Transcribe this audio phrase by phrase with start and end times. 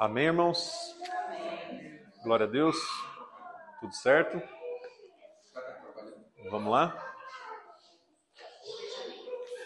[0.00, 0.96] Amém, irmãos?
[2.22, 2.76] Glória a Deus.
[3.80, 4.42] Tudo certo?
[6.50, 6.96] Vamos lá?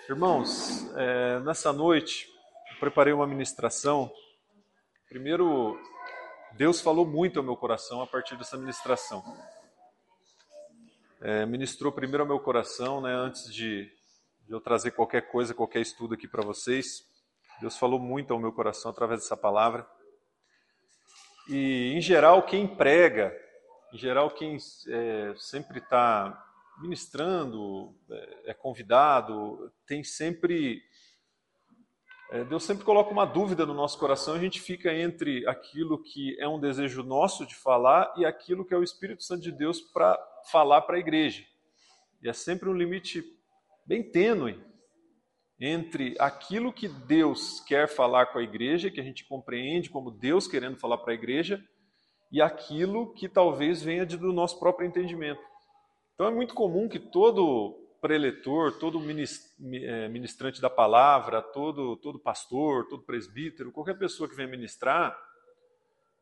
[0.09, 2.29] Irmãos, é, nessa noite
[2.73, 4.13] eu preparei uma ministração.
[5.09, 5.81] Primeiro,
[6.53, 9.25] Deus falou muito ao meu coração a partir dessa ministração.
[11.21, 13.91] É, ministrou primeiro ao meu coração, né, antes de,
[14.47, 17.05] de eu trazer qualquer coisa, qualquer estudo aqui para vocês.
[17.61, 19.89] Deus falou muito ao meu coração através dessa palavra.
[21.49, 23.37] E, em geral, quem prega,
[23.93, 24.57] em geral, quem
[24.89, 26.45] é, sempre está
[26.81, 30.83] ministrando, é, é, convidado, tem sempre.
[32.31, 36.37] É, Deus sempre coloca uma dúvida no nosso coração, a gente fica entre aquilo que
[36.41, 39.81] é um desejo nosso de falar e aquilo que é o Espírito Santo de Deus
[39.81, 40.19] para
[40.51, 41.45] falar para a igreja.
[42.21, 43.25] E é sempre um limite
[43.87, 44.61] bem tênue
[45.59, 50.47] entre aquilo que Deus quer falar com a igreja, que a gente compreende como Deus
[50.47, 51.63] querendo falar para a igreja,
[52.31, 55.41] e aquilo que talvez venha do nosso próprio entendimento.
[56.15, 62.87] Então é muito comum que todo preletor, todo é, ministrante da palavra, todo, todo pastor,
[62.89, 65.17] todo presbítero, qualquer pessoa que venha ministrar,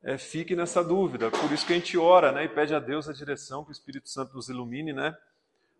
[0.02, 1.30] é, fique nessa dúvida.
[1.30, 3.72] Por isso que a gente ora né, e pede a Deus a direção, que o
[3.72, 5.16] Espírito Santo nos ilumine, né,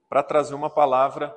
[0.08, 1.34] para trazer uma palavra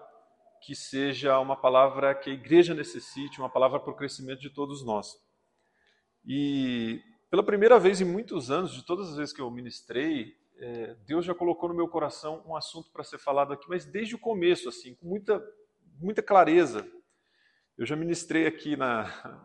[0.67, 4.83] que seja uma palavra que a igreja necessite, uma palavra para o crescimento de todos
[4.83, 5.15] nós.
[6.25, 10.93] E pela primeira vez em muitos anos, de todas as vezes que eu ministrei, é,
[11.05, 14.19] Deus já colocou no meu coração um assunto para ser falado aqui, mas desde o
[14.19, 15.41] começo, assim, com muita,
[16.01, 16.85] muita clareza.
[17.77, 19.03] Eu já ministrei aqui na,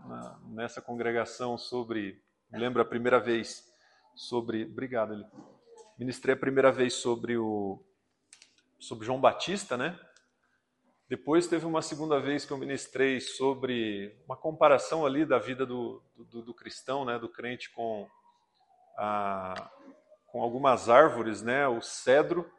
[0.09, 3.63] na nessa congregação sobre, lembro a primeira vez
[4.17, 5.25] sobre, obrigado, ele
[5.97, 7.81] ministrei a primeira vez sobre o
[8.81, 9.97] sobre João Batista, né?
[11.13, 16.03] Depois teve uma segunda vez que eu ministrei sobre uma comparação ali da vida do,
[16.17, 18.09] do, do cristão, né, do crente com,
[18.97, 19.71] a,
[20.29, 22.51] com algumas árvores, né, o cedro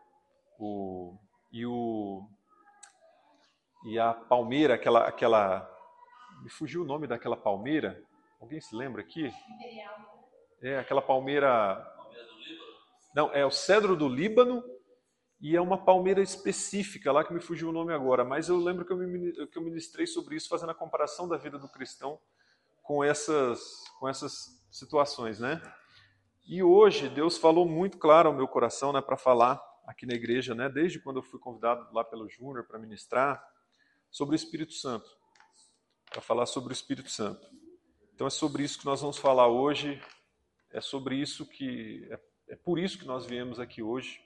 [0.59, 1.17] o,
[1.51, 2.29] e, o,
[3.87, 5.67] e a palmeira, aquela, aquela.
[6.43, 8.03] Me fugiu o nome daquela palmeira?
[8.39, 9.33] Alguém se lembra aqui?
[10.61, 11.83] É, aquela palmeira.
[13.15, 14.63] Não, é o cedro do Líbano
[15.43, 18.85] e é uma palmeira específica lá que me fugiu o nome agora, mas eu lembro
[18.85, 22.17] que eu, me, que eu ministrei sobre isso, fazendo a comparação da vida do cristão
[22.81, 25.61] com essas, com essas situações, né?
[26.45, 30.55] E hoje Deus falou muito claro ao meu coração, né, para falar aqui na igreja,
[30.55, 33.45] né, desde quando eu fui convidado lá pelo Júnior para ministrar
[34.09, 35.09] sobre o Espírito Santo,
[36.09, 37.45] para falar sobre o Espírito Santo.
[38.13, 40.01] Então é sobre isso que nós vamos falar hoje,
[40.71, 44.23] é sobre isso que é, é por isso que nós viemos aqui hoje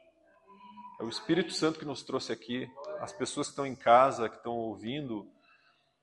[0.99, 2.69] é o Espírito Santo que nos trouxe aqui.
[2.99, 5.29] As pessoas que estão em casa, que estão ouvindo,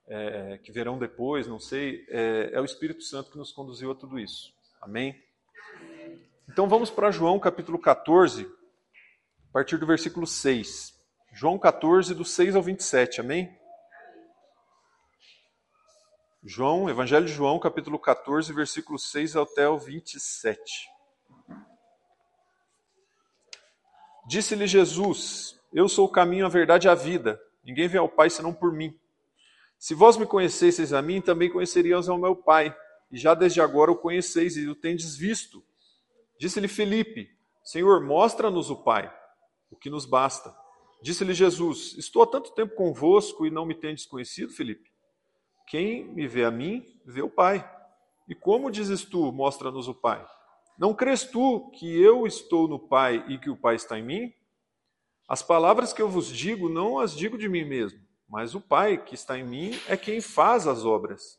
[0.06, 3.94] é, que verão depois, não sei, é, é o Espírito Santo que nos conduziu a
[3.94, 4.52] tudo isso.
[4.80, 5.20] Amém?
[6.48, 8.44] Então vamos para João capítulo 14,
[9.48, 10.94] a partir do versículo 6.
[11.32, 13.58] João 14, do 6 ao 27, amém?
[16.44, 20.93] João, Evangelho de João, capítulo 14, versículo 6 até o 27.
[24.26, 27.40] Disse-lhe Jesus: Eu sou o caminho, a verdade e a vida.
[27.64, 28.98] Ninguém vem ao Pai senão por mim.
[29.78, 32.74] Se vós me conhecesseis a mim, também conhecerias ao meu Pai.
[33.10, 35.62] E já desde agora o conheceis e o tendes visto.
[36.38, 37.28] Disse-lhe Felipe:
[37.62, 39.12] Senhor, mostra-nos o Pai,
[39.70, 40.54] o que nos basta.
[41.02, 44.90] Disse-lhe Jesus: Estou há tanto tempo convosco e não me tendes conhecido, Felipe?
[45.66, 47.70] Quem me vê a mim, vê o Pai.
[48.28, 50.24] E como dizes tu, mostra-nos o Pai?
[50.76, 54.32] Não crês tu que eu estou no Pai e que o Pai está em mim?
[55.28, 59.02] As palavras que eu vos digo não as digo de mim mesmo, mas o Pai
[59.02, 61.38] que está em mim é quem faz as obras.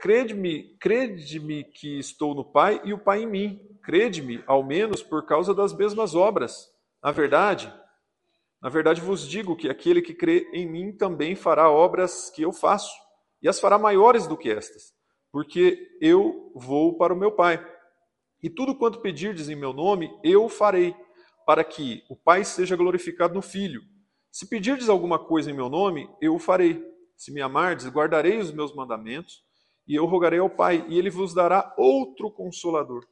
[0.00, 3.60] Crede-me, crede-me que estou no Pai e o Pai em mim.
[3.82, 6.68] Crede-me, ao menos por causa das mesmas obras.
[7.02, 7.72] Na verdade,
[8.60, 12.52] na verdade vos digo que aquele que crê em mim também fará obras que eu
[12.52, 12.92] faço,
[13.40, 14.92] e as fará maiores do que estas,
[15.30, 17.64] porque eu vou para o meu Pai.
[18.42, 20.94] E tudo quanto pedirdes em meu nome, eu o farei,
[21.46, 23.82] para que o Pai seja glorificado no Filho.
[24.30, 26.84] Se pedirdes alguma coisa em meu nome, eu o farei.
[27.16, 29.42] Se me amardes, guardarei os meus mandamentos,
[29.86, 33.04] e eu rogarei ao Pai, e ele vos dará outro consolador,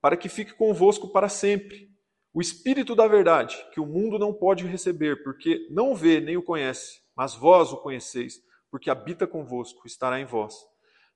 [0.00, 1.88] para que fique convosco para sempre.
[2.34, 6.42] O Espírito da Verdade, que o mundo não pode receber, porque não vê nem o
[6.42, 8.34] conhece, mas vós o conheceis,
[8.70, 10.54] porque habita convosco, estará em vós.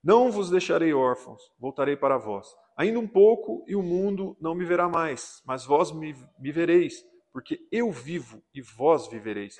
[0.02, 2.48] Não vos deixarei órfãos, voltarei para vós.
[2.76, 7.04] Ainda um pouco e o mundo não me verá mais, mas vós me, me vereis,
[7.32, 9.56] porque eu vivo e vós vivereis.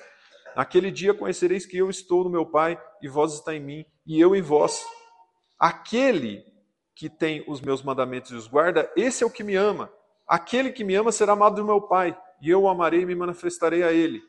[0.55, 4.19] Naquele dia conhecereis que eu estou no meu Pai e vós está em mim e
[4.19, 4.85] eu em vós.
[5.57, 6.43] Aquele
[6.93, 9.91] que tem os meus mandamentos e os guarda, esse é o que me ama.
[10.27, 13.15] Aquele que me ama será amado do meu Pai, e eu o amarei e me
[13.15, 14.21] manifestarei a ele.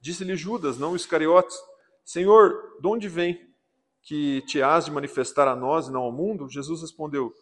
[0.00, 1.56] Disse-lhe Judas, não Iscariotes:
[2.04, 3.38] Senhor, de onde vem
[4.02, 6.48] que te has de manifestar a nós e não ao mundo?
[6.48, 7.32] Jesus respondeu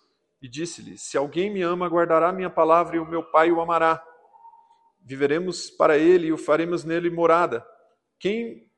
[0.42, 4.04] e disse-lhe: Se alguém me ama, guardará minha palavra e o meu Pai o amará.
[5.00, 7.64] Viveremos para ele e o faremos nele morada.
[8.18, 8.68] Quem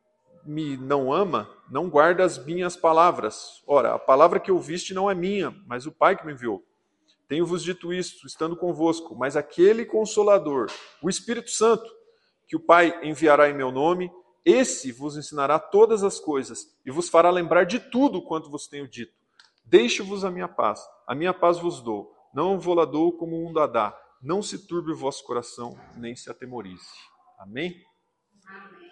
[0.45, 3.63] me não ama, não guarda as minhas palavras.
[3.67, 6.63] Ora, a palavra que ouviste não é minha, mas o Pai que me enviou.
[7.27, 10.71] Tenho-vos dito isto, estando convosco, mas aquele consolador,
[11.03, 11.91] o Espírito Santo,
[12.47, 14.13] que o Pai enviará em meu nome,
[14.45, 18.87] esse vos ensinará todas as coisas e vos fará lembrar de tudo quanto vos tenho
[18.87, 19.15] dito.
[19.65, 23.45] Deixe-vos a minha paz, a minha paz vos dou, não vou lá dou como o
[23.45, 23.99] mundo a dá.
[24.23, 26.89] Não se turbe o vosso coração, nem se atemorize.
[27.39, 27.81] Amém?
[28.47, 28.91] Amém.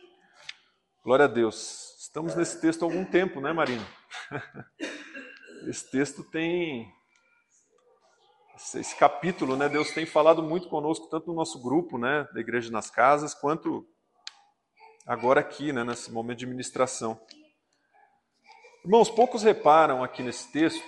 [1.02, 1.96] Glória a Deus.
[1.98, 3.86] Estamos nesse texto há algum tempo, né, Marina?
[5.66, 6.92] Esse texto tem
[8.74, 9.68] esse capítulo, né?
[9.68, 13.84] Deus tem falado muito conosco, tanto no nosso grupo, né, da Igreja nas Casas, quanto
[15.06, 17.20] agora aqui, né, nesse momento de ministração.
[18.84, 20.82] Irmãos, poucos reparam aqui nesse texto,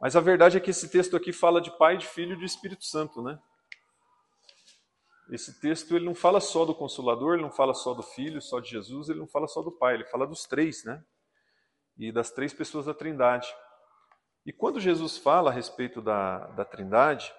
[0.00, 2.44] mas a verdade é que esse texto aqui fala de Pai, de Filho e de
[2.44, 3.38] Espírito Santo, né?
[5.30, 8.60] Esse texto ele não fala só do Consolador, ele não fala só do Filho, só
[8.60, 11.04] de Jesus, ele não fala só do Pai, ele fala dos três, né?
[11.98, 13.48] E das três pessoas da Trindade.
[14.44, 17.34] E quando Jesus fala a respeito da, da Trindade,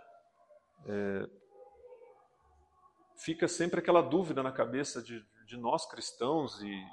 [0.85, 1.29] é,
[3.17, 6.83] fica sempre aquela dúvida na cabeça de, de nós cristãos, e,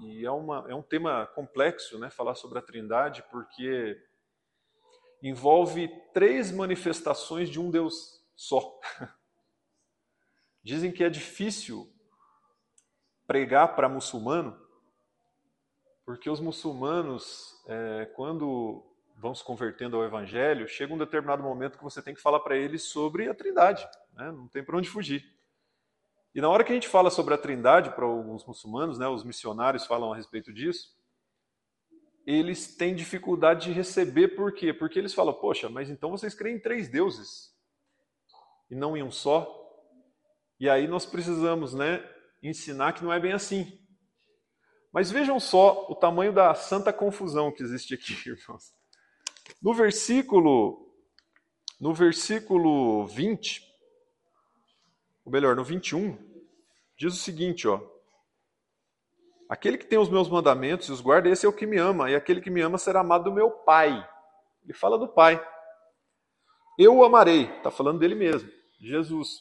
[0.00, 3.96] e é, uma, é um tema complexo né, falar sobre a Trindade, porque
[5.22, 8.78] envolve três manifestações de um Deus só.
[10.62, 11.90] Dizem que é difícil
[13.26, 14.60] pregar para muçulmano,
[16.04, 18.84] porque os muçulmanos, é, quando
[19.16, 22.56] vão se convertendo ao Evangelho, chega um determinado momento que você tem que falar para
[22.56, 24.32] eles sobre a Trindade, né?
[24.32, 25.24] não tem para onde fugir.
[26.34, 29.24] E na hora que a gente fala sobre a Trindade para alguns muçulmanos, né, os
[29.24, 30.96] missionários falam a respeito disso,
[32.26, 34.72] eles têm dificuldade de receber, por quê?
[34.72, 37.54] Porque eles falam, poxa, mas então vocês creem em três deuses
[38.70, 39.56] e não em um só?
[40.58, 42.06] E aí nós precisamos né,
[42.42, 43.78] ensinar que não é bem assim.
[44.92, 48.72] Mas vejam só o tamanho da santa confusão que existe aqui, irmãos.
[49.62, 50.94] No versículo,
[51.80, 53.62] no versículo 20,
[55.24, 56.18] ou melhor, no 21,
[56.98, 57.80] diz o seguinte, ó.
[59.50, 62.08] Aquele que tem os meus mandamentos e os guarda, esse é o que me ama,
[62.08, 64.08] e aquele que me ama será amado do meu Pai.
[64.62, 65.44] Ele fala do Pai.
[66.78, 68.48] Eu o amarei, está falando dele mesmo,
[68.80, 69.40] Jesus.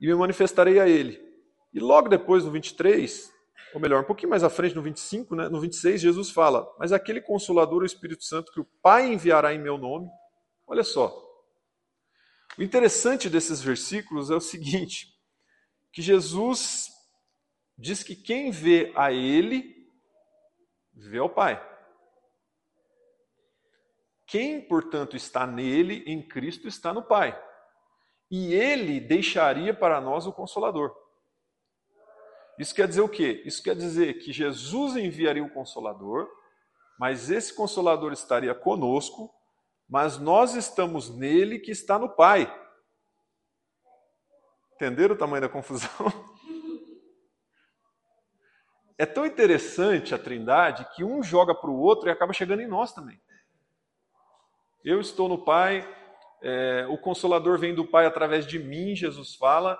[0.00, 1.20] E me manifestarei a ele.
[1.74, 3.32] E logo depois, no 23,
[3.74, 6.92] ou melhor, um pouquinho mais à frente, no 25, né, no 26, Jesus fala: Mas
[6.92, 10.08] aquele consolador, o Espírito Santo, que o Pai enviará em meu nome.
[10.68, 11.12] Olha só.
[12.56, 15.08] O interessante desses versículos é o seguinte:
[15.92, 16.91] que Jesus
[17.82, 19.88] diz que quem vê a Ele,
[20.94, 21.60] vê ao Pai.
[24.24, 27.38] Quem, portanto, está nele, em Cristo, está no Pai.
[28.30, 30.96] E Ele deixaria para nós o Consolador.
[32.58, 33.42] Isso quer dizer o quê?
[33.44, 36.30] Isso quer dizer que Jesus enviaria o Consolador,
[36.98, 39.34] mas esse Consolador estaria conosco,
[39.88, 42.50] mas nós estamos nele que está no Pai.
[44.76, 45.90] Entenderam o tamanho da confusão?
[49.02, 52.68] É tão interessante a Trindade que um joga para o outro e acaba chegando em
[52.68, 53.20] nós também.
[54.84, 55.84] Eu estou no Pai,
[56.40, 59.76] é, o Consolador vem do Pai através de mim, Jesus fala,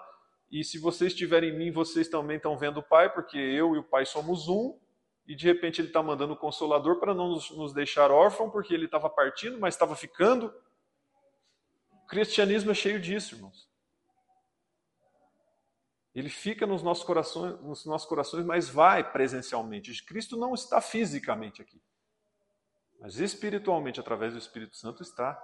[0.51, 3.79] e se vocês estiverem em mim, vocês também estão vendo o Pai, porque eu e
[3.79, 4.77] o Pai somos um,
[5.25, 8.87] e de repente ele está mandando o Consolador para não nos, deixar órfão, porque ele
[8.87, 10.53] estava partindo, mas estava ficando.
[11.93, 13.71] O cristianismo é cheio disso, irmãos.
[16.15, 20.05] Ele fica nos nossos corações, nos nossos corações, mas vai presencialmente.
[20.05, 21.81] Cristo não está fisicamente aqui,
[23.01, 25.41] mas espiritualmente, através do Espírito Santo, está.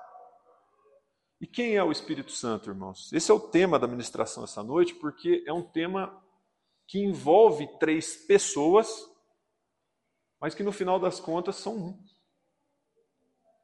[1.40, 3.12] E quem é o Espírito Santo, irmãos?
[3.12, 6.22] Esse é o tema da ministração essa noite, porque é um tema
[6.86, 8.88] que envolve três pessoas,
[10.40, 12.04] mas que no final das contas são um.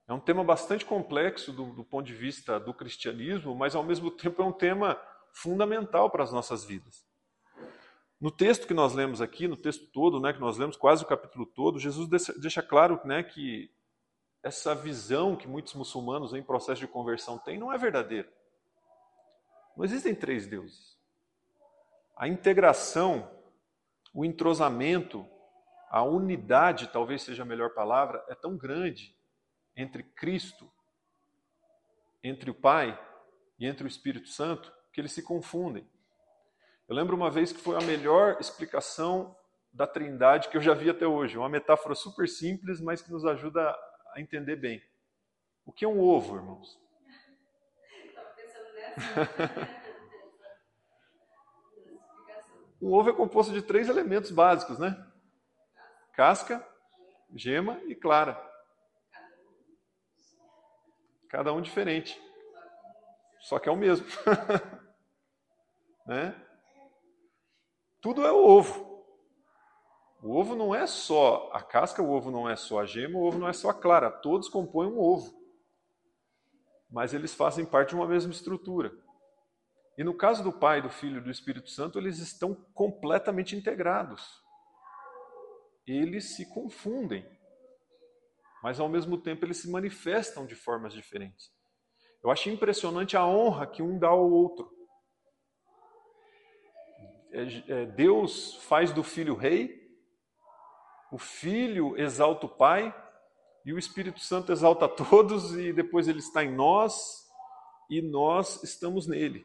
[0.06, 4.10] É um tema bastante complexo do, do ponto de vista do cristianismo, mas ao mesmo
[4.10, 5.00] tempo é um tema
[5.34, 7.04] fundamental para as nossas vidas.
[8.20, 11.06] No texto que nós lemos aqui, no texto todo, né, que nós lemos quase o
[11.06, 12.08] capítulo todo, Jesus
[12.40, 13.70] deixa claro né, que
[14.42, 18.32] essa visão que muitos muçulmanos em processo de conversão têm não é verdadeira.
[19.76, 20.96] Não existem três deuses.
[22.16, 23.28] A integração,
[24.14, 25.28] o entrosamento,
[25.90, 29.14] a unidade, talvez seja a melhor palavra, é tão grande
[29.76, 30.70] entre Cristo,
[32.22, 32.98] entre o Pai
[33.58, 35.86] e entre o Espírito Santo, que eles se confundem.
[36.88, 39.36] Eu lembro uma vez que foi a melhor explicação
[39.72, 41.36] da Trindade que eu já vi até hoje.
[41.36, 43.76] Uma metáfora super simples, mas que nos ajuda
[44.14, 44.80] a entender bem.
[45.66, 46.80] O que é um ovo, irmãos?
[52.82, 54.94] Um ovo é composto de três elementos básicos, né?
[56.12, 56.62] Casca,
[57.34, 58.38] gema e clara.
[61.30, 62.20] Cada um diferente.
[63.40, 64.06] Só que é o mesmo.
[66.06, 66.40] né?
[68.00, 68.94] Tudo é o ovo.
[70.22, 73.22] O ovo não é só a casca, o ovo não é só a gema, o
[73.22, 74.10] ovo não é só a clara.
[74.10, 75.34] Todos compõem um ovo.
[76.90, 78.90] Mas eles fazem parte de uma mesma estrutura.
[79.96, 84.42] E no caso do Pai, do Filho e do Espírito Santo, eles estão completamente integrados.
[85.86, 87.24] Eles se confundem,
[88.62, 91.52] mas ao mesmo tempo eles se manifestam de formas diferentes.
[92.22, 94.72] Eu acho impressionante a honra que um dá ao outro.
[97.34, 99.82] É, é, Deus faz do filho rei,
[101.10, 102.94] o filho exalta o pai,
[103.66, 107.28] e o Espírito Santo exalta todos, e depois ele está em nós,
[107.90, 109.44] e nós estamos nele.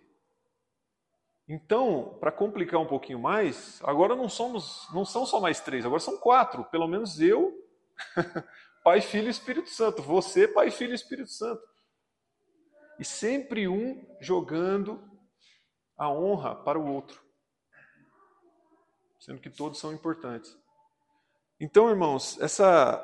[1.47, 5.99] Então, para complicar um pouquinho mais, agora não somos, não são só mais três, agora
[5.99, 6.63] são quatro.
[6.65, 7.51] Pelo menos eu,
[8.83, 10.03] Pai, Filho e Espírito Santo.
[10.03, 11.61] Você, Pai, Filho e Espírito Santo.
[12.99, 15.03] E sempre um jogando
[15.97, 17.19] a honra para o outro,
[19.29, 20.57] sendo que todos são importantes.
[21.59, 22.97] Então, irmãos, essa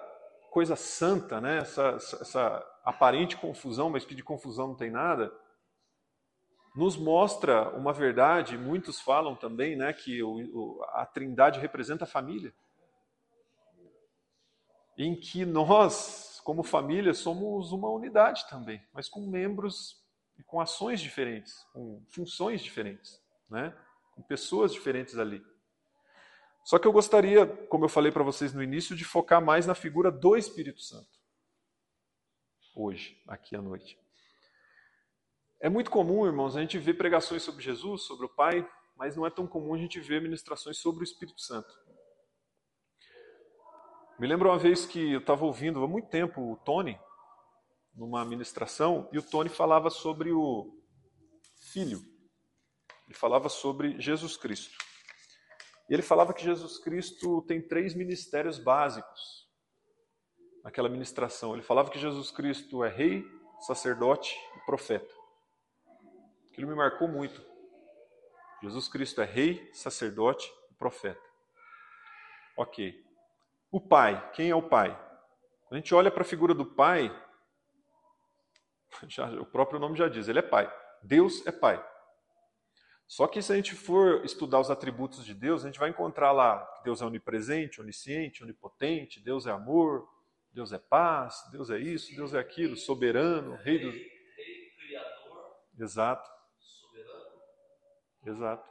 [0.49, 1.89] coisa santa, né, essa,
[2.19, 5.31] essa aparente confusão, mas que de confusão não tem nada,
[6.75, 12.51] nos mostra uma verdade, muitos falam também né, que o, a Trindade representa a família.
[14.97, 20.03] Em que nós, como família, somos uma unidade também, mas com membros
[20.39, 23.77] e com ações diferentes, com funções diferentes, né?
[24.15, 25.45] com pessoas diferentes ali.
[26.65, 29.75] Só que eu gostaria, como eu falei para vocês no início, de focar mais na
[29.75, 31.07] figura do Espírito Santo.
[32.75, 33.99] Hoje, aqui à noite.
[35.61, 38.67] É muito comum, irmãos, a gente ver pregações sobre Jesus, sobre o Pai,
[38.97, 41.71] mas não é tão comum a gente ver ministrações sobre o Espírito Santo.
[44.17, 46.99] Me lembro uma vez que eu estava ouvindo há muito tempo o Tony,
[47.93, 50.75] numa ministração, e o Tony falava sobre o
[51.71, 52.01] Filho.
[53.05, 54.84] Ele falava sobre Jesus Cristo.
[55.89, 59.47] E ele falava que Jesus Cristo tem três ministérios básicos
[60.63, 61.53] naquela ministração.
[61.53, 63.23] Ele falava que Jesus Cristo é rei,
[63.59, 65.13] sacerdote e profeta.
[66.51, 67.45] Aquilo me marcou muito.
[68.63, 71.21] Jesus Cristo é rei, sacerdote e profeta.
[72.57, 73.03] Ok.
[73.71, 74.89] O Pai, quem é o Pai?
[75.65, 77.11] Quando a gente olha para a figura do Pai,
[79.07, 80.71] já, o próprio nome já diz, ele é Pai.
[81.03, 81.83] Deus é Pai.
[83.07, 86.31] Só que se a gente for estudar os atributos de Deus, a gente vai encontrar
[86.31, 90.07] lá que Deus é onipresente, onisciente, onipotente, Deus é amor,
[90.51, 93.91] Deus é paz, Deus é isso, Deus é aquilo, soberano, rei do.
[93.91, 95.55] Rei, criador.
[95.77, 96.35] Exato.
[98.25, 98.67] Exato.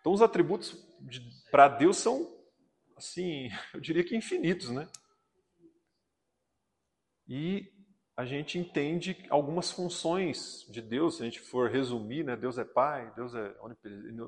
[0.00, 2.32] Então os atributos de, para Deus são,
[2.96, 4.88] assim, eu diria que infinitos, né?
[7.26, 7.79] E
[8.20, 12.36] a gente entende algumas funções de Deus, se a gente for resumir, né?
[12.36, 13.56] Deus é Pai, Deus é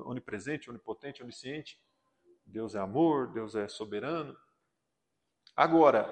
[0.03, 1.79] onipresente, onipotente, onisciente,
[2.43, 4.35] Deus é amor, Deus é soberano.
[5.55, 6.11] Agora,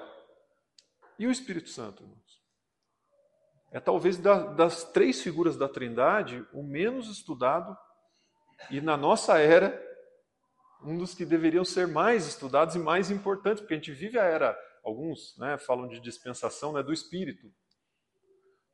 [1.18, 2.40] e o Espírito Santo, irmãos?
[3.72, 7.76] É talvez das três figuras da Trindade o menos estudado
[8.70, 9.76] e na nossa era,
[10.84, 14.24] um dos que deveriam ser mais estudados e mais importantes, porque a gente vive a
[14.24, 17.52] era, alguns né, falam de dispensação né, do Espírito.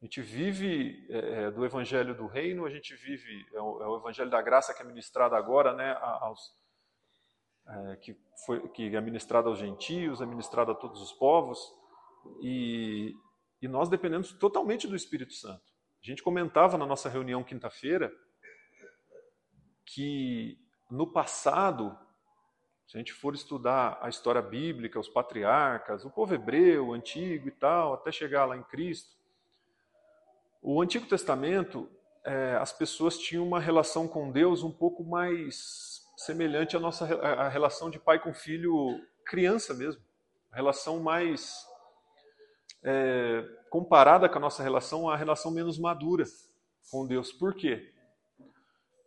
[0.01, 3.87] A gente vive é, é, do Evangelho do Reino, a gente vive, é o, é
[3.89, 6.55] o, Evangelho da Graça que é ministrado agora, né, aos,
[7.67, 11.59] é, que, foi, que é ministrado aos gentios, é ministrado a todos os povos,
[12.41, 13.13] e,
[13.61, 15.65] e nós dependemos totalmente do Espírito Santo.
[16.01, 18.13] A gente comentava na nossa reunião quinta-feira
[19.85, 20.57] que
[20.89, 21.99] no passado,
[22.87, 27.51] se a gente for estudar a história bíblica, os patriarcas, o povo hebreu, antigo e
[27.51, 29.18] tal, até chegar lá em Cristo,
[30.63, 31.89] o Antigo Testamento,
[32.25, 37.49] é, as pessoas tinham uma relação com Deus um pouco mais semelhante à nossa à
[37.49, 40.03] relação de pai com filho, criança mesmo,
[40.53, 41.65] relação mais
[42.83, 46.25] é, comparada com a nossa relação, a relação menos madura
[46.91, 47.33] com Deus.
[47.33, 47.93] Por quê?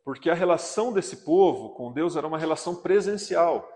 [0.04, 3.72] porque a relação desse povo com Deus era uma relação presencial.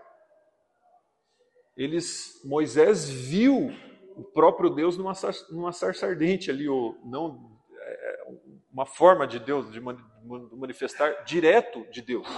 [1.76, 3.70] Eles, Moisés viu
[4.16, 5.12] o próprio Deus numa,
[5.50, 7.55] numa sarça ardente ali, ou não
[8.76, 12.28] uma forma de Deus, de manifestar direto de Deus.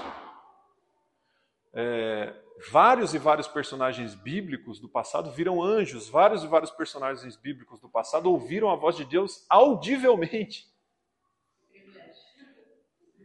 [1.73, 2.33] É,
[2.71, 7.89] vários e vários personagens bíblicos do passado viram anjos, vários e vários personagens bíblicos do
[7.89, 10.73] passado ouviram a voz de Deus audivelmente.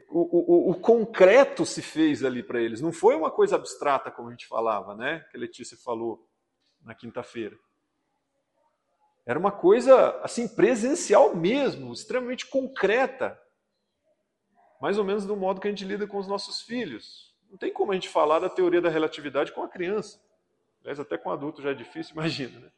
[0.09, 4.29] O, o, o concreto se fez ali para eles, não foi uma coisa abstrata como
[4.29, 5.19] a gente falava, né?
[5.29, 6.27] Que a Letícia falou
[6.81, 7.55] na quinta-feira.
[9.25, 13.39] Era uma coisa assim presencial mesmo, extremamente concreta.
[14.81, 17.33] Mais ou menos do modo que a gente lida com os nossos filhos.
[17.49, 20.19] Não tem como a gente falar da teoria da relatividade com a criança.
[20.81, 22.59] Aliás, até com adulto já é difícil, imagina.
[22.59, 22.71] Né?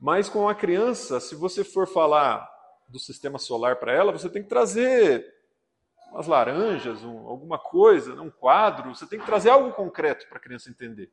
[0.00, 2.48] Mas com a criança, se você for falar
[2.88, 5.26] do sistema solar para ela, você tem que trazer
[6.12, 10.40] umas laranjas, um, alguma coisa, um quadro, você tem que trazer algo concreto para a
[10.40, 11.10] criança entender.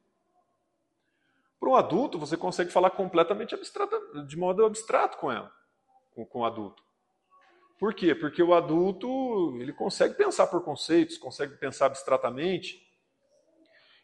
[1.65, 3.55] Para um adulto, você consegue falar completamente
[4.27, 5.51] de modo abstrato com ela,
[6.13, 6.83] com, com o adulto.
[7.79, 8.13] Por quê?
[8.13, 12.79] Porque o adulto ele consegue pensar por conceitos, consegue pensar abstratamente.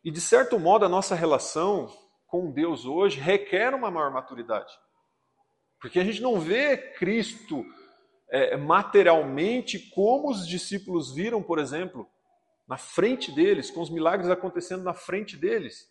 [0.03, 1.87] E, de certo modo, a nossa relação
[2.25, 4.73] com Deus hoje requer uma maior maturidade.
[5.79, 7.63] Porque a gente não vê Cristo
[8.31, 12.09] é, materialmente como os discípulos viram, por exemplo,
[12.67, 15.90] na frente deles, com os milagres acontecendo na frente deles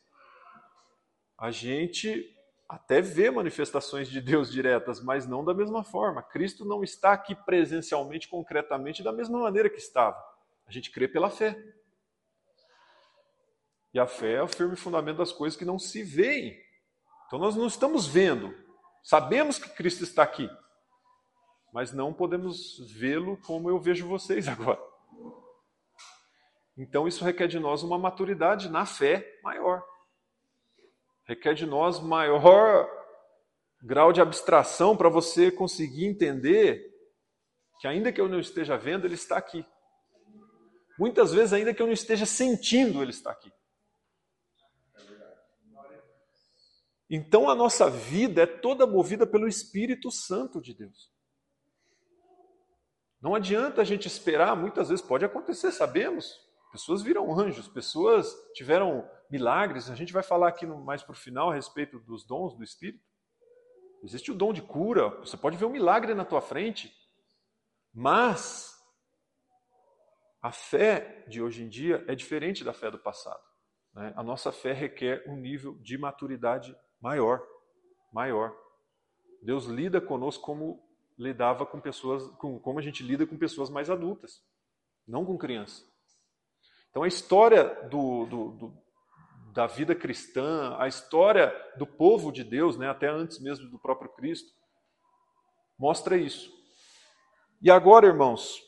[1.40, 2.37] a gente
[2.68, 6.23] até vê manifestações de Deus diretas, mas não da mesma forma.
[6.23, 10.23] Cristo não está aqui presencialmente, concretamente, da mesma maneira que estava.
[10.66, 11.59] A gente crê pela fé.
[13.94, 16.56] E a fé é o firme fundamento das coisas que não se veem.
[17.26, 18.54] Então nós não estamos vendo.
[19.02, 20.49] Sabemos que Cristo está aqui,
[21.73, 24.80] mas não podemos vê-lo como eu vejo vocês agora.
[26.76, 29.82] Então isso requer de nós uma maturidade na fé maior
[31.31, 32.91] requer de nós maior
[33.81, 36.85] grau de abstração para você conseguir entender
[37.79, 39.64] que, ainda que eu não esteja vendo, Ele está aqui.
[40.99, 43.51] Muitas vezes, ainda que eu não esteja sentindo, Ele está aqui.
[47.09, 51.12] Então, a nossa vida é toda movida pelo Espírito Santo de Deus.
[53.23, 56.40] Não adianta a gente esperar, muitas vezes pode acontecer, sabemos.
[56.73, 59.90] Pessoas viram anjos, pessoas tiveram milagres.
[59.90, 63.05] A gente vai falar aqui mais para o final a respeito dos dons do Espírito.
[64.03, 66.90] Existe o dom de cura, você pode ver um milagre na tua frente,
[67.93, 68.75] mas
[70.40, 73.43] a fé de hoje em dia é diferente da fé do passado.
[73.95, 74.12] Né?
[74.16, 77.47] A nossa fé requer um nível de maturidade maior,
[78.11, 78.57] maior.
[79.43, 80.83] Deus lida conosco como
[81.19, 84.43] lidava com pessoas, com, como a gente lida com pessoas mais adultas,
[85.07, 85.87] não com crianças.
[86.88, 88.83] Então a história do, do, do
[89.53, 94.11] da vida cristã, a história do povo de Deus, né, até antes mesmo do próprio
[94.11, 94.53] Cristo,
[95.79, 96.53] mostra isso.
[97.61, 98.63] E agora, irmãos,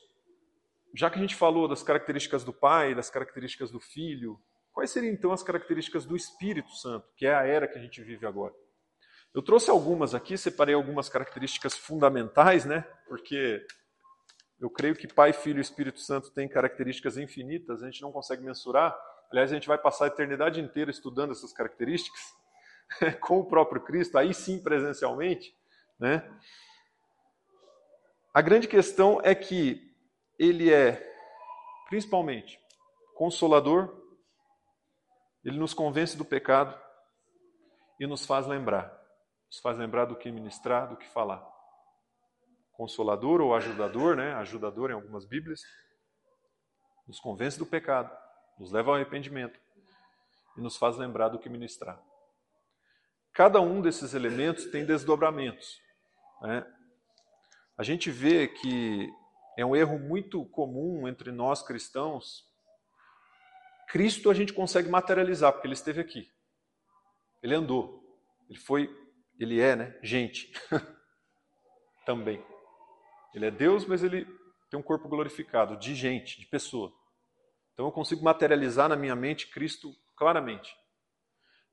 [0.94, 4.40] já que a gente falou das características do Pai, das características do Filho,
[4.72, 8.02] quais seriam então as características do Espírito Santo, que é a era que a gente
[8.02, 8.54] vive agora?
[9.34, 12.82] Eu trouxe algumas aqui, separei algumas características fundamentais, né?
[13.08, 13.66] Porque
[14.60, 18.42] eu creio que Pai, Filho e Espírito Santo têm características infinitas, a gente não consegue
[18.42, 18.94] mensurar.
[19.32, 22.20] Aliás, a gente vai passar a eternidade inteira estudando essas características
[23.22, 25.56] com o próprio Cristo, aí sim presencialmente,
[25.98, 26.30] né?
[28.34, 29.90] A grande questão é que
[30.38, 31.02] ele é
[31.88, 32.60] principalmente
[33.14, 34.02] consolador,
[35.42, 36.78] ele nos convence do pecado
[37.98, 38.92] e nos faz lembrar,
[39.46, 41.42] nos faz lembrar do que ministrar, do que falar.
[42.72, 44.34] Consolador ou ajudador, né?
[44.34, 45.62] Ajudador em algumas Bíblias,
[47.06, 48.14] nos convence do pecado
[48.62, 49.58] nos leva ao arrependimento
[50.56, 52.00] e nos faz lembrar do que ministrar.
[53.32, 55.80] Cada um desses elementos tem desdobramentos.
[56.40, 56.64] Né?
[57.76, 59.12] A gente vê que
[59.58, 62.48] é um erro muito comum entre nós cristãos.
[63.88, 66.32] Cristo a gente consegue materializar, porque ele esteve aqui.
[67.42, 68.00] Ele andou.
[68.48, 68.88] Ele foi,
[69.40, 69.98] ele é, né?
[70.04, 70.52] Gente.
[72.06, 72.40] Também.
[73.34, 74.24] Ele é Deus, mas ele
[74.70, 76.92] tem um corpo glorificado, de gente, de pessoa.
[77.72, 80.74] Então eu consigo materializar na minha mente Cristo claramente.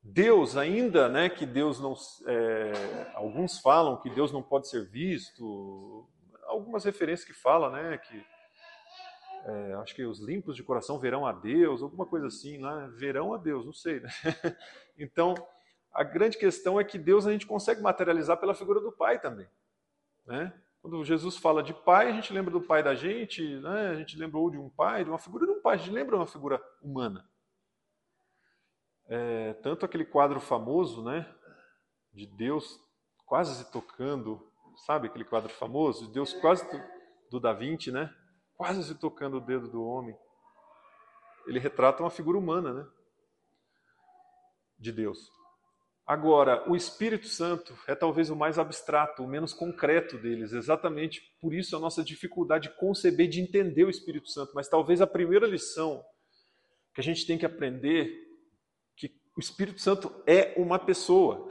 [0.02, 1.94] Deus, ainda né, que Deus não.
[2.26, 6.08] É, alguns falam que Deus não pode ser visto,
[6.46, 8.26] algumas referências que falam né, que.
[9.46, 12.92] É, acho que os limpos de coração verão a Deus, alguma coisa assim, né?
[12.98, 14.00] verão a Deus, não sei.
[14.00, 14.10] Né?
[15.02, 15.34] Então,
[15.94, 19.48] a grande questão é que Deus a gente consegue materializar pela figura do Pai também.
[20.28, 20.54] Né?
[20.82, 23.90] Quando Jesus fala de pai, a gente lembra do pai da gente, né?
[23.90, 26.16] a gente lembrou de um pai, de uma figura de um pai, a gente lembra
[26.16, 27.30] de uma figura humana.
[29.08, 31.28] É, tanto aquele quadro famoso, né?
[32.14, 32.80] de Deus
[33.26, 34.52] quase se tocando,
[34.86, 36.08] sabe aquele quadro famoso?
[36.08, 36.66] De Deus quase
[37.30, 38.14] do Da Vinci, né?
[38.58, 40.18] Quase se tocando o dedo do homem.
[41.48, 42.88] Ele retrata uma figura humana, né?
[44.78, 45.32] De Deus.
[46.10, 50.54] Agora, o Espírito Santo é talvez o mais abstrato, o menos concreto deles.
[50.54, 54.54] Exatamente por isso a nossa dificuldade de conceber, de entender o Espírito Santo.
[54.56, 56.04] Mas talvez a primeira lição
[56.96, 58.12] que a gente tem que aprender
[58.96, 61.48] que o Espírito Santo é uma pessoa.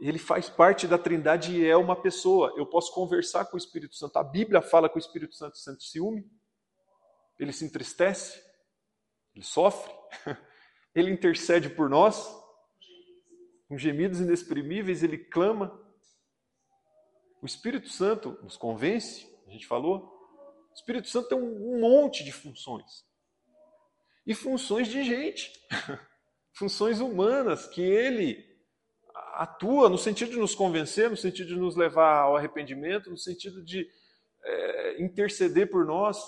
[0.00, 2.54] Ele faz parte da Trindade e é uma pessoa.
[2.56, 4.16] Eu posso conversar com o Espírito Santo.
[4.16, 6.26] A Bíblia fala que o Espírito Santo sente ciúme.
[7.38, 8.42] Ele se entristece.
[9.34, 9.92] Ele sofre.
[10.94, 12.26] Ele intercede por nós,
[13.68, 15.80] com gemidos inexprimíveis, ele clama.
[17.40, 20.12] O Espírito Santo nos convence, a gente falou.
[20.70, 23.04] O Espírito Santo tem um monte de funções.
[24.26, 25.52] E funções de gente,
[26.52, 28.52] funções humanas, que ele
[29.34, 33.64] atua no sentido de nos convencer, no sentido de nos levar ao arrependimento, no sentido
[33.64, 33.88] de
[34.44, 36.18] é, interceder por nós.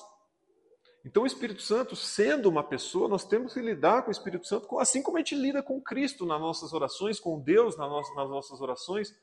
[1.04, 4.78] Então, o Espírito Santo, sendo uma pessoa, nós temos que lidar com o Espírito Santo
[4.78, 9.14] assim como a gente lida com Cristo nas nossas orações, com Deus nas nossas orações.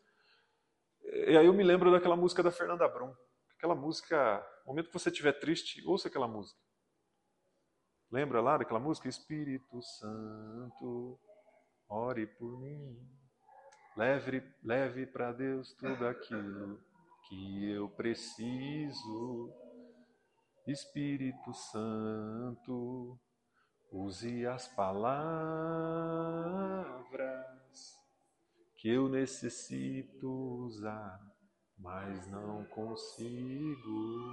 [1.03, 3.13] E aí eu me lembro daquela música da Fernanda Brum.
[3.57, 6.59] Aquela música, no momento que você estiver triste, ouça aquela música.
[8.11, 9.09] Lembra lá daquela música?
[9.09, 11.19] Espírito Santo,
[11.89, 12.95] ore por mim.
[13.97, 16.79] Leve, leve para Deus tudo aquilo
[17.27, 19.51] que eu preciso.
[20.71, 23.19] Espírito Santo,
[23.91, 25.21] use as palavras
[28.75, 30.31] que eu necessito
[30.65, 31.19] usar,
[31.77, 34.31] mas não consigo.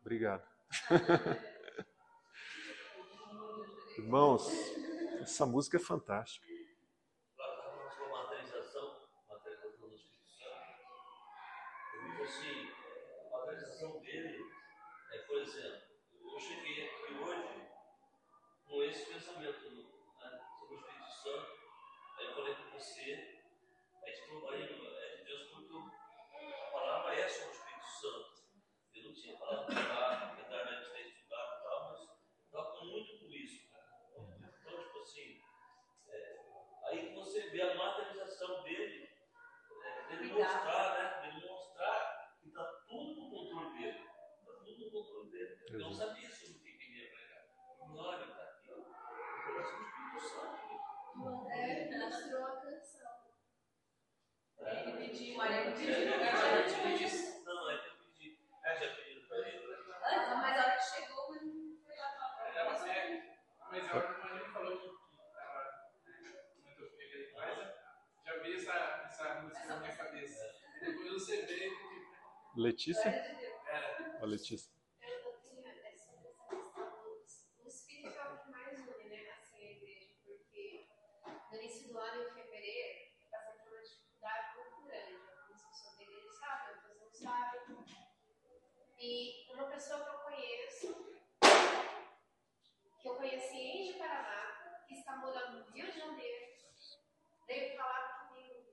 [0.00, 0.48] Obrigado.
[3.98, 4.48] Irmãos,
[5.20, 6.54] essa música é fantástica.
[12.24, 12.70] Assim,
[13.26, 14.54] a materialização dele
[15.34, 15.82] por exemplo,
[16.22, 17.68] eu cheguei aqui hoje
[18.64, 21.58] com esse pensamento né, sobre o Espírito Santo,
[22.18, 23.40] aí eu falei com você,
[24.02, 25.74] a gente falou aí, é de Deus porque
[26.52, 28.44] a palavra é sobre o Espírito Santo.
[28.94, 32.00] Eu não tinha falado nada, apesar de a gente ter estudado e tal, mas
[32.52, 33.86] toca muito com isso, cara.
[34.60, 35.40] Então, tipo assim,
[36.10, 36.36] é,
[36.88, 39.08] aí você vê a materialização dele,
[39.82, 40.73] é, dele mostrar,
[72.84, 73.08] Letícia?
[73.08, 74.18] É.
[74.20, 74.74] A Letícia.
[89.06, 91.14] E uma pessoa que eu conheço,
[92.98, 96.56] que eu conheci em de Paraná, que está morando no Rio de Janeiro,
[97.46, 98.64] veio falar comigo.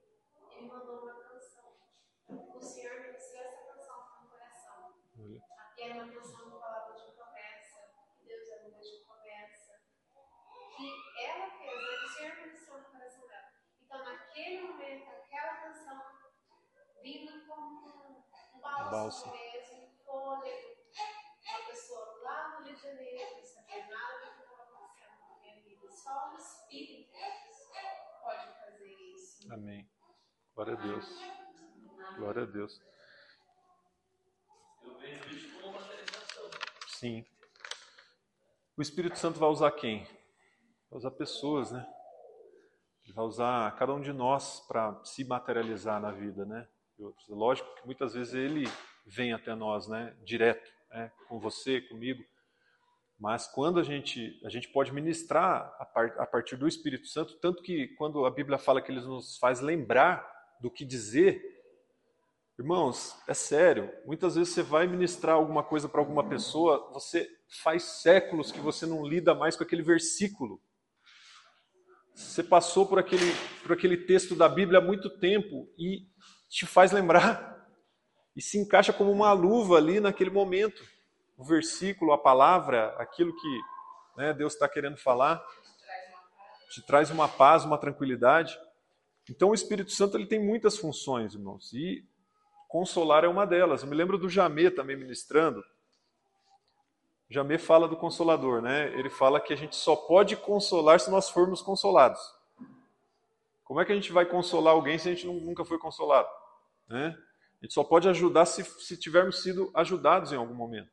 [0.52, 1.76] Ele mandou uma canção.
[2.30, 5.04] O Senhor me disse essa canção no coração.
[5.78, 9.82] E era uma canção com palavra de promessa, que Deus é um Deus de promessa.
[10.78, 12.06] Que ela fez, né?
[12.06, 13.52] o Senhor me disse no coração dela.
[13.82, 16.22] Então, naquele momento, aquela canção
[17.02, 17.90] vindo como
[18.54, 20.82] um bálsamo mesmo fôlego.
[21.48, 25.40] Uma pessoa lá no Rio de Janeiro, não sabia nada do que estava acontecendo na
[25.40, 25.92] minha vida.
[25.92, 27.12] Só o Espírito
[28.22, 29.54] pode fazer isso.
[29.54, 29.90] Amém.
[30.56, 31.22] Glória a Deus.
[32.18, 32.82] Glória a Deus.
[34.84, 35.00] Eu.
[36.88, 37.26] Sim.
[38.78, 40.04] O Espírito Santo vai usar quem?
[40.90, 41.88] Vai usar pessoas, né?
[43.04, 46.68] Ele vai usar cada um de nós para se materializar na vida, né?
[47.30, 48.66] Lógico que muitas vezes ele
[49.06, 52.24] vem até nós, né, direto, né, com você, comigo.
[53.20, 57.38] Mas quando a gente a gente pode ministrar a, par, a partir do Espírito Santo,
[57.40, 61.42] tanto que quando a Bíblia fala que ele nos faz lembrar do que dizer,
[62.58, 63.92] irmãos, é sério.
[64.06, 67.28] Muitas vezes você vai ministrar alguma coisa para alguma pessoa, você
[67.64, 70.62] faz séculos que você não lida mais com aquele versículo.
[72.14, 76.08] Você passou por aquele, por aquele texto da Bíblia há muito tempo e
[76.48, 77.68] te faz lembrar
[78.36, 80.84] e se encaixa como uma luva ali naquele momento.
[81.36, 83.60] O versículo, a palavra, aquilo que
[84.18, 85.44] né, Deus está querendo falar,
[86.70, 88.58] te traz uma paz, uma tranquilidade.
[89.32, 92.06] Então o Espírito Santo ele tem muitas funções, irmãos, e
[92.68, 93.82] consolar é uma delas.
[93.82, 95.64] Eu me lembro do Jamê também ministrando.
[97.30, 98.94] Jamê fala do consolador, né?
[99.00, 102.20] Ele fala que a gente só pode consolar se nós formos consolados.
[103.64, 106.28] Como é que a gente vai consolar alguém se a gente nunca foi consolado?
[106.90, 107.18] Né?
[107.62, 110.92] A gente só pode ajudar se, se tivermos sido ajudados em algum momento.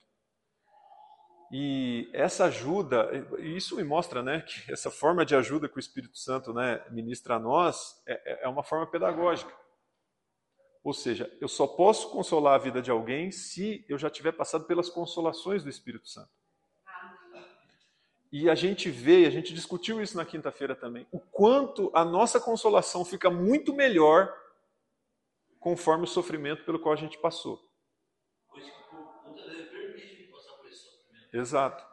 [1.51, 3.09] E essa ajuda,
[3.39, 7.37] isso me mostra né, que essa forma de ajuda que o Espírito Santo né, ministra
[7.37, 9.53] a nós é, é uma forma pedagógica.
[10.85, 14.65] Ou seja, eu só posso consolar a vida de alguém se eu já tiver passado
[14.65, 16.31] pelas consolações do Espírito Santo.
[18.31, 22.39] E a gente vê, a gente discutiu isso na quinta-feira também, o quanto a nossa
[22.39, 24.31] consolação fica muito melhor
[25.59, 27.68] conforme o sofrimento pelo qual a gente passou.
[31.39, 31.87] Exato.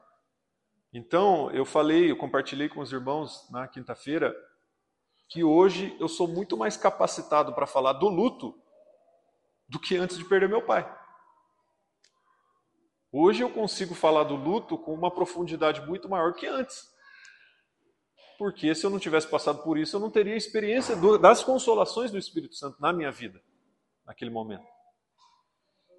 [0.92, 4.36] Então, eu falei, eu compartilhei com os irmãos na quinta-feira
[5.30, 8.60] que hoje eu sou muito mais capacitado para falar do luto
[9.68, 10.84] do que antes de perder meu pai.
[13.12, 16.84] Hoje eu consigo falar do luto com uma profundidade muito maior que antes.
[18.38, 22.12] Porque se eu não tivesse passado por isso, eu não teria experiência do, das consolações
[22.12, 23.42] do Espírito Santo na minha vida,
[24.06, 24.75] naquele momento.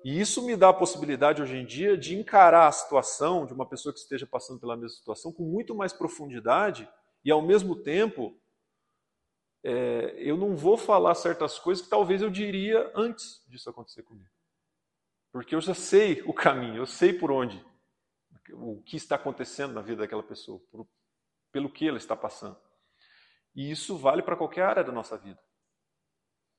[0.04, 3.66] E isso me dá a possibilidade hoje em dia de encarar a situação de uma
[3.66, 6.88] pessoa que esteja passando pela mesma situação com muito mais profundidade
[7.24, 8.38] e, ao mesmo tempo,
[9.64, 14.30] é, eu não vou falar certas coisas que talvez eu diria antes disso acontecer comigo.
[15.32, 17.62] Porque eu já sei o caminho, eu sei por onde,
[18.52, 20.87] o que está acontecendo na vida daquela pessoa, por,
[21.50, 22.56] pelo que ela está passando.
[23.54, 25.40] E isso vale para qualquer área da nossa vida.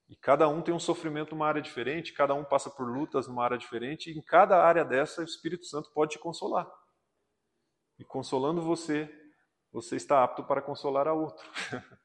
[0.09, 3.43] E cada um tem um sofrimento numa área diferente, cada um passa por lutas numa
[3.43, 6.69] área diferente, e em cada área dessa o Espírito Santo pode te consolar.
[7.99, 9.09] E consolando você,
[9.71, 11.45] você está apto para consolar a outro.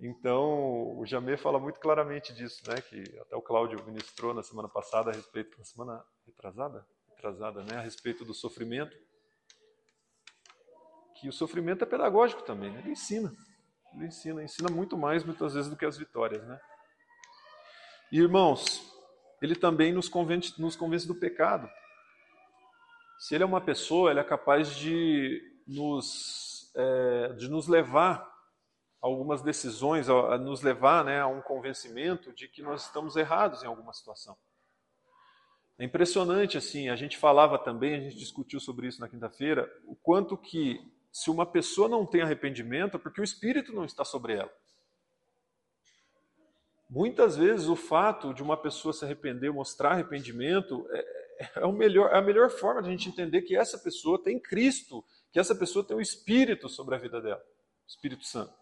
[0.00, 4.68] então, o Jamê fala muito claramente disso, né, que até o Cláudio ministrou na semana
[4.68, 8.96] passada a respeito, na semana retrasada, retrasada, né, a respeito do sofrimento,
[11.20, 12.80] que o sofrimento é pedagógico também, né?
[12.80, 13.32] ele ensina.
[13.94, 16.60] Ele ensina, ensina muito mais muitas vezes do que as vitórias, né?
[18.12, 18.82] Irmãos,
[19.42, 21.68] ele também nos convence, nos convence do pecado.
[23.18, 28.20] Se ele é uma pessoa, ele é capaz de nos, é, de nos levar
[29.02, 33.16] a algumas decisões, a, a nos levar né, a um convencimento de que nós estamos
[33.16, 34.36] errados em alguma situação.
[35.78, 39.96] É impressionante, assim, a gente falava também, a gente discutiu sobre isso na quinta-feira, o
[39.96, 40.80] quanto que
[41.12, 44.52] se uma pessoa não tem arrependimento é porque o Espírito não está sobre ela.
[46.88, 51.24] Muitas vezes o fato de uma pessoa se arrepender, mostrar arrependimento, é,
[51.56, 54.38] é, o melhor, é a melhor forma de a gente entender que essa pessoa tem
[54.38, 58.52] Cristo, que essa pessoa tem o Espírito sobre a vida dela, o Espírito Santo.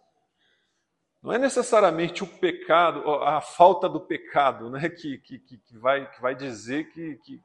[1.23, 6.21] Não é necessariamente o pecado, a falta do pecado, né, que, que, que, vai, que
[6.21, 7.41] vai dizer que, que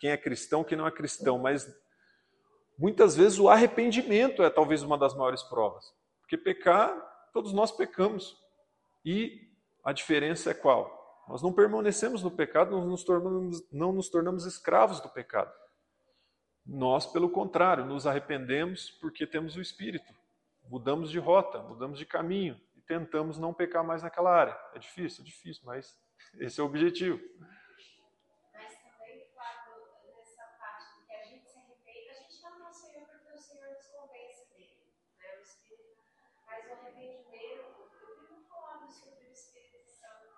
[0.00, 1.68] quem é cristão, quem não é cristão, mas
[2.78, 5.84] muitas vezes o arrependimento é talvez uma das maiores provas.
[6.22, 6.96] Porque pecar,
[7.32, 8.36] todos nós pecamos.
[9.04, 9.49] E
[9.84, 11.24] a diferença é qual?
[11.28, 15.52] Nós não permanecemos no pecado, nós nos tornamos, não nos tornamos escravos do pecado.
[16.66, 20.12] Nós, pelo contrário, nos arrependemos porque temos o Espírito.
[20.68, 24.56] Mudamos de rota, mudamos de caminho e tentamos não pecar mais naquela área.
[24.74, 25.98] É difícil, é difícil, mas
[26.38, 27.18] esse é o objetivo.
[28.52, 29.82] Mas também, Flávio,
[30.16, 33.38] nessa parte de que a gente se arrepende, a gente está no Senhor porque o
[33.38, 34.78] Senhor nos convence dele.
[35.18, 35.38] Né?
[35.38, 35.98] O Espírito.
[36.46, 40.30] Mas o arrependimento, eu fico falando sobre o Espírito Santo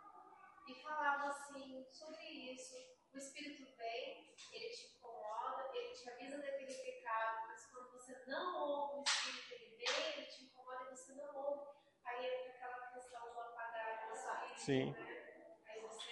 [0.68, 2.74] e falava assim sobre isso.
[3.14, 8.56] O Espírito vem, ele te incomoda, ele te avisa daquele pecado, mas quando você não
[8.56, 11.66] ouve o Espírito, ele vem, ele te incomoda e você não ouve.
[12.04, 14.60] Aí entra aquela questão do apagar do Espírito.
[14.60, 14.92] Sim.
[14.92, 15.58] Né?
[15.68, 16.10] Aí você,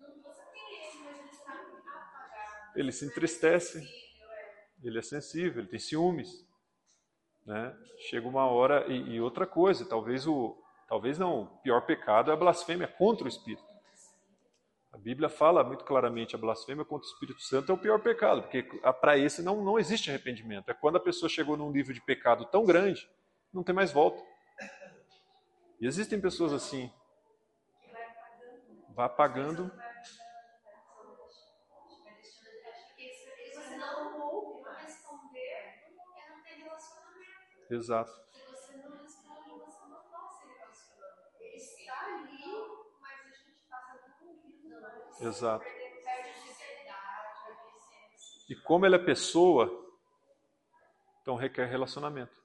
[0.00, 2.78] não, você tem isso, mas ele está apagado.
[2.78, 3.78] Ele se é entristece.
[3.78, 4.62] é.
[4.82, 6.30] Ele é sensível, ele tem ciúmes.
[7.44, 7.76] Né?
[8.08, 10.56] Chega uma hora, e, e outra coisa, talvez o,
[10.88, 13.71] talvez não, o pior pecado é a blasfêmia contra o Espírito.
[14.92, 18.42] A Bíblia fala muito claramente a blasfêmia contra o Espírito Santo é o pior pecado,
[18.42, 18.62] porque
[19.00, 20.70] para esse não, não existe arrependimento.
[20.70, 23.08] É quando a pessoa chegou num nível de pecado tão grande,
[23.52, 24.22] não tem mais volta.
[25.80, 26.92] E existem pessoas assim,
[28.94, 29.72] vai apagando,
[32.94, 37.72] Se você não ouve, não responder, é não ter relacionamento.
[37.74, 41.22] exato, Se você não responde, você não pode se relacionando.
[41.40, 42.44] Ele está ali,
[43.00, 44.36] mas a gente passa por um
[45.22, 45.64] exato.
[48.48, 49.70] E como ela é pessoa,
[51.22, 52.42] então requer relacionamento.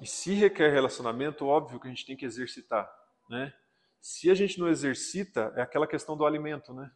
[0.00, 2.90] E se requer relacionamento, óbvio que a gente tem que exercitar,
[3.28, 3.52] né?
[4.00, 6.90] Se a gente não exercita, é aquela questão do alimento, né?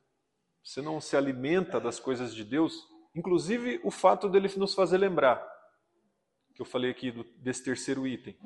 [0.62, 5.44] Você não se alimenta das coisas de Deus, inclusive o fato dele nos fazer lembrar,
[6.54, 8.38] que eu falei aqui do, desse terceiro item.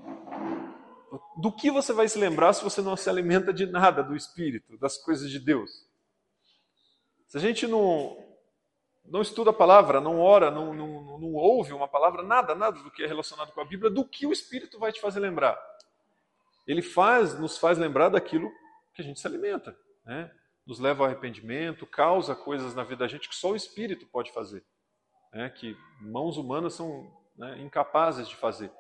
[1.36, 4.78] Do que você vai se lembrar se você não se alimenta de nada do Espírito,
[4.78, 5.86] das coisas de Deus?
[7.28, 8.16] Se a gente não,
[9.04, 12.90] não estuda a palavra, não ora, não, não, não ouve uma palavra, nada, nada do
[12.90, 15.58] que é relacionado com a Bíblia, do que o Espírito vai te fazer lembrar?
[16.66, 18.50] Ele faz, nos faz lembrar daquilo
[18.94, 20.30] que a gente se alimenta, né?
[20.66, 24.32] nos leva ao arrependimento, causa coisas na vida da gente que só o Espírito pode
[24.32, 24.64] fazer,
[25.32, 25.50] né?
[25.50, 28.70] que mãos humanas são né, incapazes de fazer.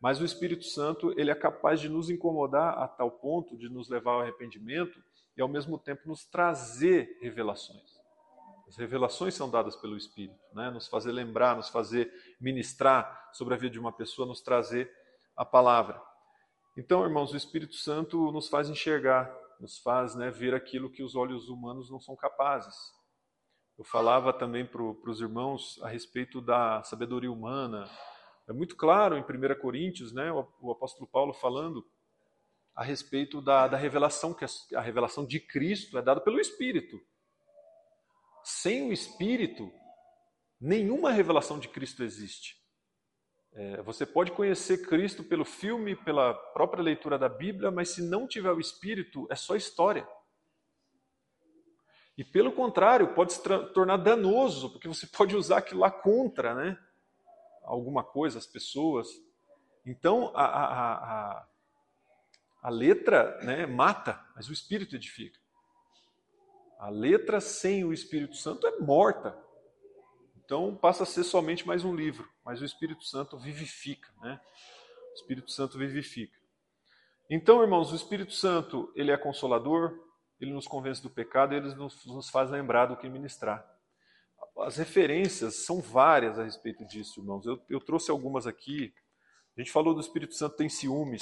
[0.00, 3.88] Mas o Espírito Santo ele é capaz de nos incomodar a tal ponto de nos
[3.88, 4.98] levar ao arrependimento
[5.36, 8.00] e ao mesmo tempo nos trazer revelações.
[8.66, 10.70] As revelações são dadas pelo Espírito, né?
[10.70, 12.10] nos fazer lembrar, nos fazer
[12.40, 14.90] ministrar sobre a vida de uma pessoa, nos trazer
[15.36, 16.00] a palavra.
[16.76, 21.16] Então, irmãos, o Espírito Santo nos faz enxergar, nos faz né, ver aquilo que os
[21.16, 22.74] olhos humanos não são capazes.
[23.76, 27.90] Eu falava também para os irmãos a respeito da sabedoria humana.
[28.50, 31.88] É muito claro em 1 Coríntios, né, o, apóstolo Paulo falando
[32.74, 37.00] a respeito da, da revelação, que a revelação de Cristo é dada pelo Espírito.
[38.42, 39.72] Sem o Espírito,
[40.60, 42.56] nenhuma revelação de Cristo existe.
[43.52, 48.26] É, você pode conhecer Cristo pelo filme, pela própria leitura da Bíblia, mas se não
[48.26, 50.04] tiver o Espírito, é só história.
[52.18, 53.40] E pelo contrário, pode se
[53.72, 56.76] tornar danoso, porque você pode usar aquilo lá contra né,
[57.62, 59.08] alguma coisa, as pessoas.
[59.84, 61.46] Então, a, a, a,
[62.62, 65.38] a letra né, mata, mas o Espírito edifica.
[66.78, 69.36] A letra sem o Espírito Santo é morta.
[70.50, 74.40] Então passa a ser somente mais um livro, mas o Espírito Santo vivifica, né?
[75.12, 76.36] O Espírito Santo vivifica.
[77.28, 79.96] Então, irmãos, o Espírito Santo, ele é consolador,
[80.40, 83.64] ele nos convence do pecado, ele nos, nos faz lembrar do que ministrar.
[84.62, 87.46] As referências são várias a respeito disso, irmãos.
[87.46, 88.92] Eu, eu trouxe algumas aqui.
[89.56, 91.20] A gente falou do Espírito Santo tem ciúmes.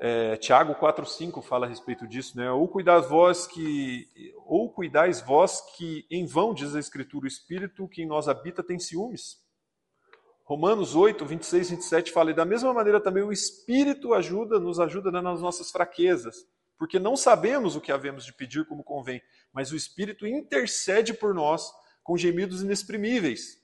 [0.00, 2.50] É, Tiago 4,5 fala a respeito disso, né?
[2.50, 4.08] Ou cuidais vós que,
[4.46, 8.62] ou cuidais vós que em vão, diz a Escritura, o Espírito que em nós habita
[8.62, 9.42] tem ciúmes.
[10.44, 14.78] Romanos 8, 26 e 27 fala, e da mesma maneira também o Espírito ajuda, nos
[14.78, 16.36] ajuda nas nossas fraquezas,
[16.78, 21.32] porque não sabemos o que havemos de pedir como convém, mas o Espírito intercede por
[21.32, 21.72] nós
[22.04, 23.60] com gemidos inexprimíveis.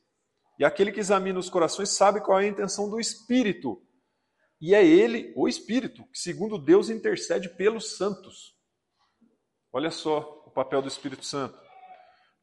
[0.59, 3.81] E aquele que examina os corações sabe qual é a intenção do Espírito,
[4.61, 8.55] e é ele, o Espírito, que, segundo Deus, intercede pelos santos.
[9.73, 11.59] Olha só o papel do Espírito Santo.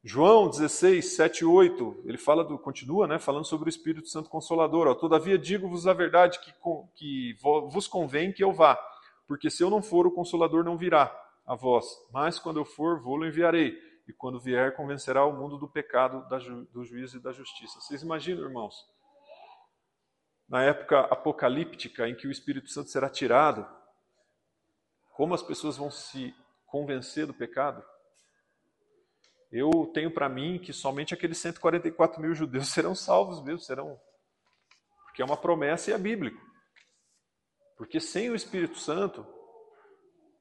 [0.02, 4.30] João 16, 7 e 8, ele fala do, continua né, falando sobre o Espírito Santo
[4.30, 4.88] Consolador.
[4.88, 6.52] Ó, Todavia digo-vos a verdade que,
[6.96, 8.76] que vos convém que eu vá,
[9.26, 11.14] porque se eu não for, o Consolador não virá
[11.46, 13.76] a vós, mas quando eu for, vou-lo enviarei.
[14.08, 16.26] E quando vier, convencerá o mundo do pecado,
[16.72, 17.80] do juízo e da justiça.
[17.80, 18.74] Vocês imaginam, irmãos?
[20.48, 23.68] na época apocalíptica em que o Espírito Santo será tirado,
[25.12, 26.34] como as pessoas vão se
[26.66, 27.84] convencer do pecado?
[29.52, 34.00] Eu tenho para mim que somente aqueles 144 mil judeus serão salvos mesmo, serão.
[35.04, 36.40] Porque é uma promessa e é bíblico.
[37.76, 39.26] Porque sem o Espírito Santo,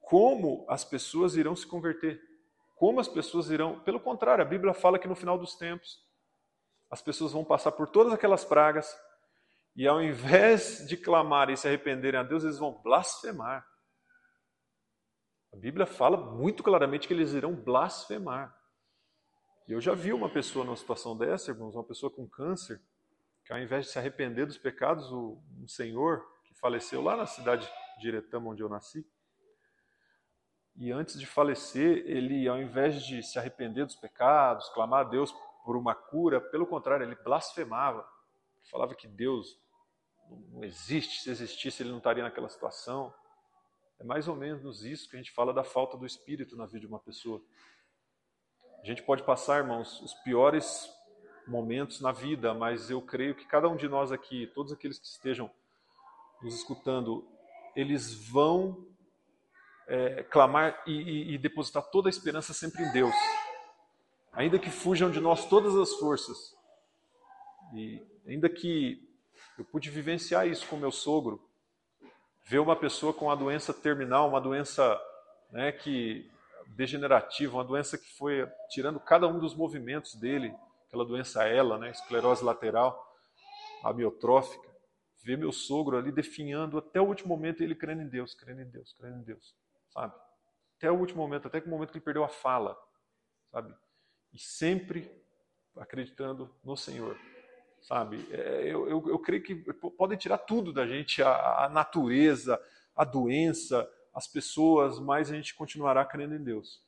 [0.01, 2.21] como as pessoas irão se converter?
[2.77, 3.79] Como as pessoas irão.
[3.79, 5.99] Pelo contrário, a Bíblia fala que no final dos tempos,
[6.89, 8.95] as pessoas vão passar por todas aquelas pragas,
[9.75, 13.67] e ao invés de clamar e se arrependerem a Deus, eles vão blasfemar.
[15.51, 18.55] A Bíblia fala muito claramente que eles irão blasfemar.
[19.67, 22.81] E eu já vi uma pessoa numa situação dessa, irmãos, uma pessoa com câncer,
[23.43, 27.25] que ao invés de se arrepender dos pecados, o, um senhor que faleceu lá na
[27.25, 27.67] cidade
[27.99, 29.05] de Iretama, onde eu nasci,
[30.77, 35.33] e antes de falecer, ele, ao invés de se arrepender dos pecados, clamar a Deus
[35.65, 38.07] por uma cura, pelo contrário, ele blasfemava.
[38.69, 39.59] Falava que Deus
[40.51, 43.11] não existe, se existisse ele não estaria naquela situação.
[43.99, 46.81] É mais ou menos isso que a gente fala da falta do espírito na vida
[46.81, 47.41] de uma pessoa.
[48.79, 50.87] A gente pode passar, irmãos, os piores
[51.47, 55.07] momentos na vida, mas eu creio que cada um de nós aqui, todos aqueles que
[55.07, 55.49] estejam
[56.41, 57.27] nos escutando,
[57.75, 58.85] eles vão
[59.87, 63.15] é, clamar e, e, e depositar toda a esperança sempre em Deus,
[64.33, 66.55] ainda que fujam de nós todas as forças,
[67.73, 69.07] e ainda que
[69.57, 71.43] eu pude vivenciar isso com meu sogro.
[72.45, 74.99] Ver uma pessoa com uma doença terminal, uma doença
[75.51, 76.29] né, que
[76.67, 80.53] degenerativa, uma doença que foi tirando cada um dos movimentos dele,
[80.87, 83.05] aquela doença ela, né, esclerose lateral,
[83.83, 84.67] amiotrófica.
[85.23, 88.69] ver meu sogro ali definhando até o último momento ele crendo em Deus, crendo em
[88.69, 89.55] Deus, crendo em Deus,
[89.97, 90.13] sabe?
[90.77, 92.77] Até o último momento, até o momento que ele perdeu a fala,
[93.51, 93.73] sabe?
[94.31, 95.11] E sempre
[95.75, 97.17] acreditando no Senhor,
[97.81, 98.27] sabe?
[98.31, 99.55] É, eu, eu, eu creio que
[99.97, 102.61] podem tirar tudo da gente, a, a natureza,
[102.95, 106.85] a doença, as pessoas, mas a gente continuará crendo em Deus.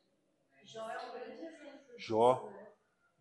[0.63, 1.79] Jó é um grande exemplo.
[1.97, 2.51] Jó.
[2.51, 2.67] né?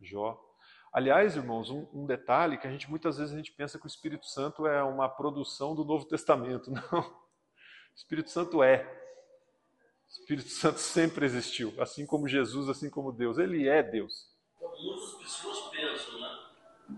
[0.03, 0.45] Jó.
[0.93, 3.89] Aliás, irmãos, um, um detalhe que a gente muitas vezes a gente pensa que o
[3.89, 6.70] Espírito Santo é uma produção do Novo Testamento.
[6.72, 7.01] Não.
[7.01, 9.07] O Espírito Santo é.
[10.09, 13.38] O Espírito Santo sempre existiu, assim como Jesus, assim como Deus.
[13.38, 14.26] Ele é Deus.
[14.56, 16.48] Então, muitas pessoas pensam, né?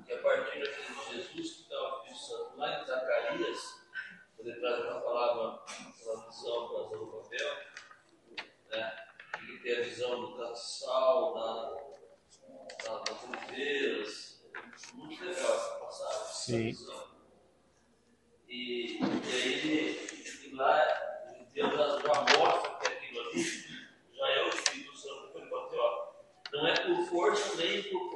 [0.07, 3.81] Que a partir de Jesus, que está o Espírito Santo lá em Zacarias,
[4.37, 5.63] quando ele traz uma palavra,
[6.07, 7.57] uma visão para Zorobabel,
[8.71, 8.97] né?
[9.43, 11.77] Ele tem a visão do castiçal, da,
[12.85, 14.41] da, das oliveiras.
[14.95, 16.27] Muito legal essa passagem.
[16.33, 16.67] Sim.
[16.69, 17.11] visão.
[18.49, 21.11] E, e aí ele, e lá,
[21.53, 23.43] Deus já já mostra que aquilo ali
[24.13, 25.39] já é o Espírito Santo.
[25.39, 26.13] Ele fala assim, ó,
[26.53, 28.11] não é por força nem por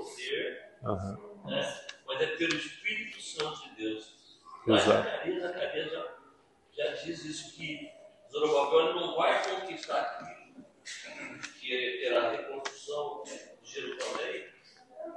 [0.84, 1.18] Aham.
[1.46, 1.80] né?
[2.06, 4.14] mas é pelo Espírito Santo de Deus.
[4.66, 5.08] Exato.
[5.40, 6.14] Zacarias já,
[6.72, 7.90] já diz isso que
[8.30, 10.64] Zorobabel ele não vai conquistar aquilo,
[11.60, 14.46] que terá a reconstrução de Jerusalém,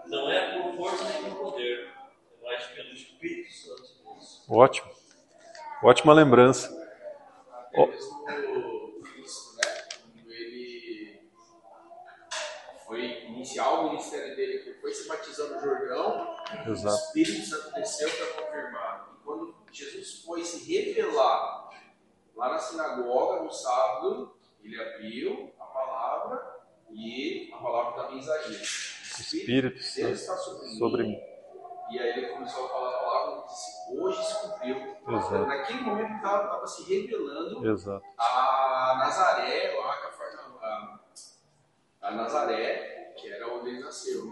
[0.08, 1.94] não é por força nem por poder,
[2.44, 4.46] mas pelo Espírito Santo de Deus.
[4.50, 4.92] Ótimo.
[5.84, 6.70] Ótima lembrança.
[7.74, 9.64] Mesmo Cristo, né?
[10.02, 11.30] Quando ele
[12.86, 14.27] foi iniciar o ministério ele
[14.88, 16.96] foi se batizando no Jordão, o Exato.
[16.96, 19.10] Espírito Santo desceu para confirmar.
[19.14, 21.70] E quando Jesus foi se revelar
[22.34, 26.58] lá na sinagoga no sábado, ele abriu a palavra
[26.90, 29.18] e a palavra estava em Isaías.
[29.18, 31.10] O Espírito Santo está sobre, sobre mim.
[31.10, 31.22] mim.
[31.92, 34.78] E aí ele começou a falar a palavra e disse: Hoje se cumpriu.
[34.78, 35.46] Exato.
[35.48, 38.06] Naquele momento ele estava se revelando Exato.
[38.18, 44.32] a Nazaré, lá a, a, a Nazaré, que era onde ele nasceu.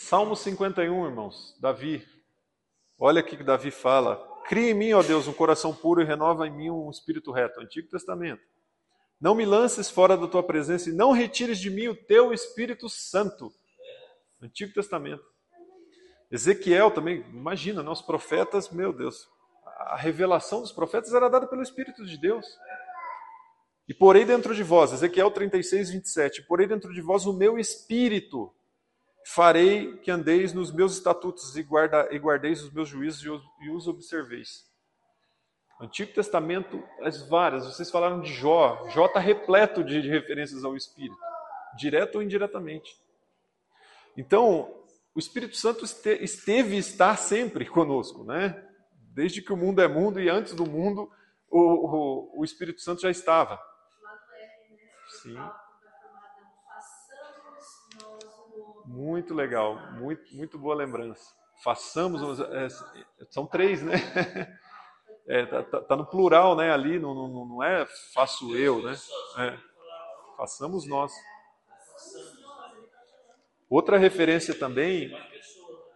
[0.00, 1.56] Salmo 51, irmãos.
[1.60, 2.06] Davi.
[2.96, 4.16] Olha aqui que Davi fala.
[4.46, 7.60] Cria em mim, ó Deus, um coração puro e renova em mim um espírito reto.
[7.60, 8.40] Antigo Testamento.
[9.20, 12.88] Não me lances fora da tua presença e não retires de mim o teu Espírito
[12.88, 13.52] Santo.
[14.40, 15.24] Antigo Testamento.
[16.30, 19.28] Ezequiel também, imagina, né, os profetas, meu Deus,
[19.64, 22.46] a revelação dos profetas era dada pelo Espírito de Deus.
[23.88, 28.54] E porei dentro de vós, Ezequiel 36, 27, porei dentro de vós o meu espírito,
[29.34, 33.42] farei que andeis nos meus estatutos e, guarda, e guardeis os meus juízos e os,
[33.60, 34.66] e os observeis.
[35.80, 40.76] Antigo Testamento, as várias, vocês falaram de Jó, Jó está repleto de, de referências ao
[40.76, 41.18] Espírito,
[41.76, 42.90] direto ou indiretamente.
[44.16, 44.74] Então,
[45.14, 48.66] o Espírito Santo este, esteve e está sempre conosco, né?
[49.14, 51.10] Desde que o mundo é mundo e antes do mundo,
[51.50, 53.54] o, o, o Espírito Santo já estava.
[53.54, 54.18] Né?
[55.22, 55.34] Sim.
[55.34, 55.48] Fala
[55.82, 58.77] da formada no façamos nós o outro.
[58.88, 61.34] Muito legal, muito, muito boa lembrança.
[61.62, 62.68] Façamos, é,
[63.30, 63.92] são três, né?
[65.30, 66.72] É, tá, tá- tá no plural, né?
[66.72, 67.84] Ali, não, não, não é
[68.14, 68.96] faço eu, né?
[69.36, 69.58] É,
[70.38, 71.12] façamos nós.
[73.68, 75.14] Outra referência também,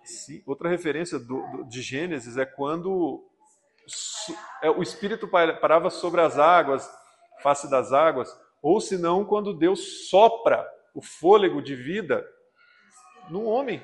[0.04, 3.24] sim, outra referência do- do- de Gênesis é quando
[4.60, 6.86] é, o Espírito pa- parava sobre as águas,
[7.42, 12.22] face das águas, ou senão quando Deus sopra o fôlego de vida
[13.30, 13.82] no homem.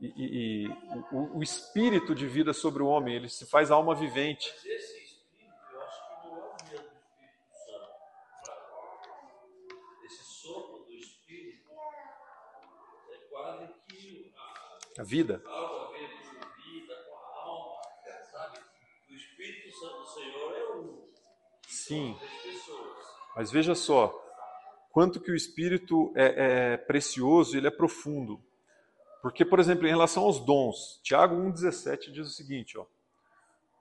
[0.00, 0.68] E, e- e
[1.10, 4.52] o, o espírito de vida sobre o homem, ele se faz alma vivente.
[14.98, 15.42] A- vida.
[21.68, 22.18] Sim.
[23.34, 24.12] Mas veja só,
[24.96, 28.42] quanto que o espírito é, é precioso, ele é profundo.
[29.20, 32.86] Porque, por exemplo, em relação aos dons, Tiago 1,17 diz o seguinte: ó,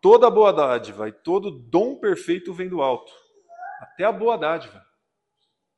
[0.01, 3.13] toda boa dádiva e todo dom perfeito vem do alto.
[3.79, 4.85] Até a boa dádiva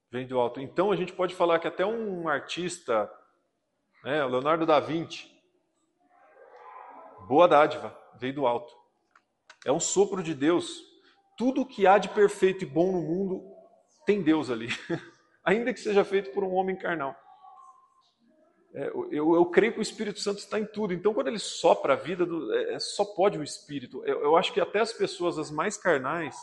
[0.10, 0.60] vem do alto.
[0.60, 3.08] Então a gente pode falar que até um artista,
[4.04, 5.30] né, Leonardo da Vinci,
[7.28, 8.74] boa dádiva veio do alto.
[9.64, 10.82] É um sopro de Deus.
[11.38, 13.56] Tudo que há de perfeito e bom no mundo
[14.04, 14.70] tem Deus ali,
[15.48, 17.16] ainda que seja feito por um homem carnal.
[18.74, 20.94] É, eu, eu creio que o Espírito Santo está em tudo.
[20.94, 24.04] Então, quando ele sopra a vida, do, é, é, só pode o Espírito.
[24.06, 26.36] Eu, eu acho que até as pessoas as mais carnais,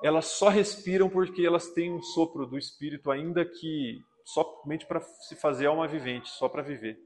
[0.00, 5.34] elas só respiram porque elas têm um sopro do Espírito, ainda que somente para se
[5.34, 6.96] fazer alma vivente, só para viver.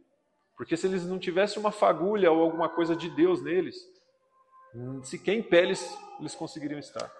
[0.58, 3.76] Porque se eles não tivessem uma fagulha ou alguma coisa de Deus neles,
[5.04, 7.10] sequer em pé eles, eles conseguiriam estar.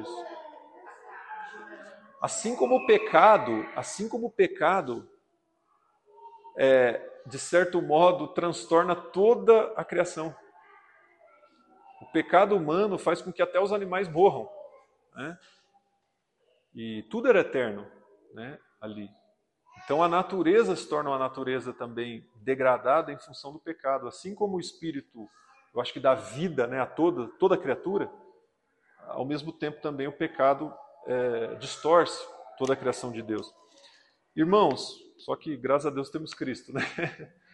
[0.00, 0.24] Isso.
[2.20, 5.08] Assim como o pecado, assim como o pecado,
[6.56, 10.34] é, de certo modo, transtorna toda a criação.
[12.00, 14.48] O pecado humano faz com que até os animais morram.
[15.14, 15.38] Né?
[16.74, 17.86] E tudo era eterno
[18.34, 19.08] né, ali.
[19.84, 24.08] Então a natureza se torna uma natureza também degradada em função do pecado.
[24.08, 25.28] Assim como o espírito,
[25.74, 28.10] eu acho que dá vida né, a toda, toda criatura,
[29.08, 30.72] ao mesmo tempo também o pecado
[31.06, 32.18] é, distorce
[32.58, 33.52] toda a criação de Deus.
[34.34, 36.82] Irmãos, só que graças a Deus temos Cristo, né?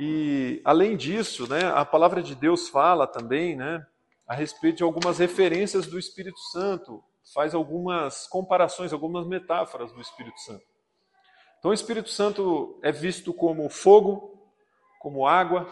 [0.00, 3.84] E além disso, né, a palavra de Deus fala também, né,
[4.28, 7.02] a respeito de algumas referências do Espírito Santo,
[7.34, 10.64] faz algumas comparações, algumas metáforas do Espírito Santo.
[11.58, 14.40] Então, o Espírito Santo é visto como fogo,
[15.00, 15.68] como água,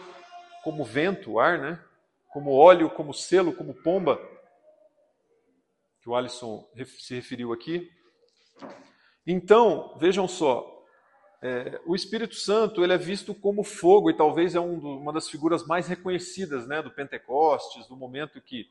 [0.61, 1.81] como vento, ar, né?
[2.33, 4.19] Como óleo, como selo, como pomba
[6.07, 6.65] que o Alisson
[6.99, 7.91] se referiu aqui.
[9.25, 10.65] Então, vejam só,
[11.41, 15.11] é, o Espírito Santo ele é visto como fogo e talvez é um do, uma
[15.11, 18.69] das figuras mais reconhecidas né, do Pentecostes, do momento que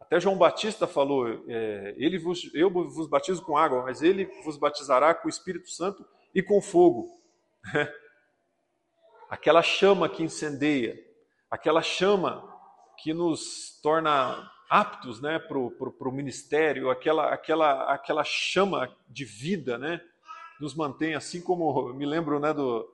[0.00, 4.56] até João Batista falou: é, ele vos, eu vos batizo com água, mas ele vos
[4.56, 6.02] batizará com o Espírito Santo
[6.34, 7.20] e com fogo.
[9.28, 10.98] aquela chama que incendeia,
[11.50, 12.42] aquela chama
[12.96, 20.00] que nos torna aptos né, para o ministério, aquela, aquela, aquela chama de vida, né,
[20.60, 22.86] nos mantém, assim como me lembro né, do,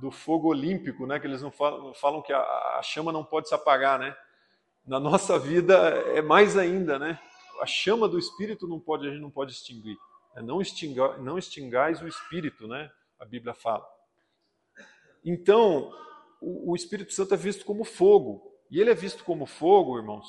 [0.00, 3.48] do fogo olímpico, né, que eles não falam, falam que a, a, chama não pode
[3.48, 4.16] se apagar, né?
[4.86, 5.74] Na nossa vida
[6.14, 7.18] é mais ainda, né?
[7.60, 9.96] A chama do Espírito não pode, a gente não pode extinguir.
[10.34, 12.90] É não, extinga, não extingais o Espírito, né?
[13.20, 13.86] A Bíblia fala.
[15.24, 15.92] Então,
[16.40, 18.42] o, o Espírito Santo é visto como fogo.
[18.68, 20.26] E ele é visto como fogo, irmãos,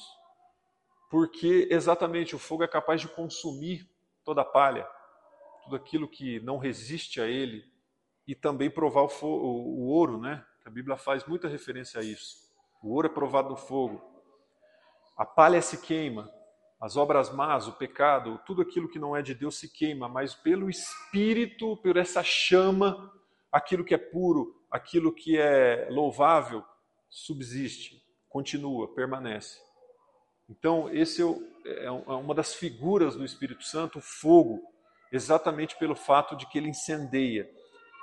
[1.13, 3.87] porque exatamente o fogo é capaz de consumir
[4.25, 4.89] toda a palha,
[5.63, 7.63] tudo aquilo que não resiste a ele,
[8.27, 10.43] e também provar o, fogo, o ouro, né?
[10.65, 12.51] A Bíblia faz muita referência a isso.
[12.81, 14.01] O ouro é provado no fogo.
[15.15, 16.27] A palha se queima,
[16.81, 20.33] as obras más, o pecado, tudo aquilo que não é de Deus se queima, mas
[20.33, 23.13] pelo Espírito, por essa chama,
[23.51, 26.65] aquilo que é puro, aquilo que é louvável,
[27.07, 29.72] subsiste, continua, permanece.
[30.57, 31.25] Então, esse é,
[31.65, 34.61] é, é uma das figuras do Espírito Santo, o fogo,
[35.11, 37.49] exatamente pelo fato de que ele incendeia,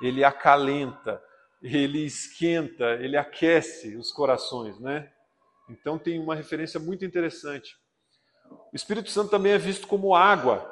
[0.03, 1.23] ele acalenta,
[1.63, 5.11] ele esquenta, ele aquece os corações, né?
[5.69, 7.77] Então tem uma referência muito interessante.
[8.73, 10.69] O Espírito Santo também é visto como água.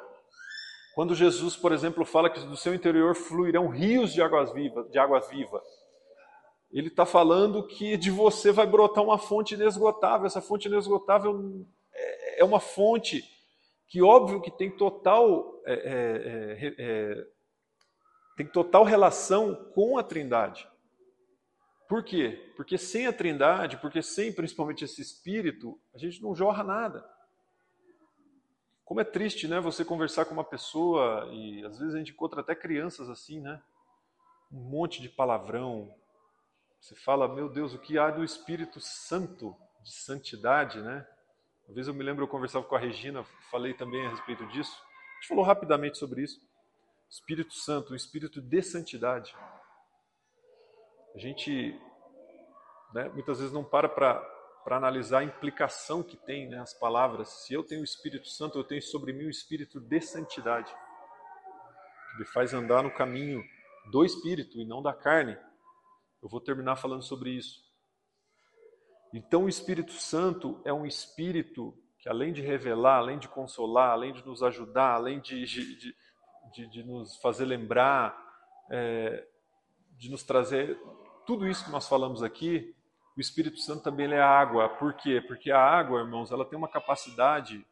[0.95, 4.99] Quando Jesus, por exemplo, fala que do seu interior fluirão rios de águas vivas, de
[4.99, 5.61] água viva,
[6.71, 10.27] ele está falando que de você vai brotar uma fonte inesgotável.
[10.27, 13.23] Essa fonte inesgotável é, é uma fonte
[13.87, 17.27] que, óbvio, que tem total, é, é, é, é,
[18.37, 20.69] tem total relação com a Trindade.
[21.87, 22.53] Por quê?
[22.55, 27.03] Porque sem a Trindade, porque sem principalmente esse Espírito, a gente não jorra nada.
[28.85, 29.59] Como é triste, né?
[29.59, 33.59] Você conversar com uma pessoa e às vezes a gente encontra até crianças assim, né?
[34.51, 35.91] Um monte de palavrão,
[36.79, 41.05] você fala, meu Deus, o que há do Espírito Santo, de santidade, né?
[41.67, 44.71] Uma vez eu me lembro, eu conversava com a Regina, falei também a respeito disso.
[44.71, 46.39] A gente falou rapidamente sobre isso.
[47.09, 49.35] Espírito Santo, o Espírito de santidade.
[51.15, 51.79] A gente
[52.93, 53.89] né, muitas vezes não para
[54.63, 57.29] para analisar a implicação que tem né, as palavras.
[57.29, 60.71] Se eu tenho o Espírito Santo, eu tenho sobre mim o Espírito de santidade,
[62.11, 63.43] que me faz andar no caminho
[63.89, 65.37] do Espírito e não da carne.
[66.21, 67.63] Eu vou terminar falando sobre isso.
[69.13, 74.13] Então, o Espírito Santo é um espírito que, além de revelar, além de consolar, além
[74.13, 75.95] de nos ajudar, além de, de,
[76.53, 78.17] de, de nos fazer lembrar,
[78.69, 79.25] é,
[79.97, 80.79] de nos trazer
[81.25, 82.75] tudo isso que nós falamos aqui,
[83.17, 84.69] o Espírito Santo também é água.
[84.69, 85.21] Por quê?
[85.27, 87.65] Porque a água, irmãos, ela tem uma capacidade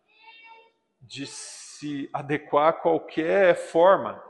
[0.99, 4.21] de se adequar a qualquer forma.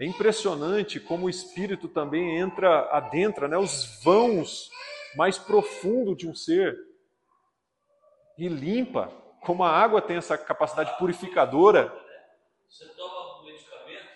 [0.00, 4.70] É impressionante como o Espírito também entra, adentra né, os vãos
[5.16, 6.78] mais profundos de um ser
[8.38, 11.92] e limpa, como a água tem essa capacidade purificadora.
[12.68, 14.08] Você toma um medicamento,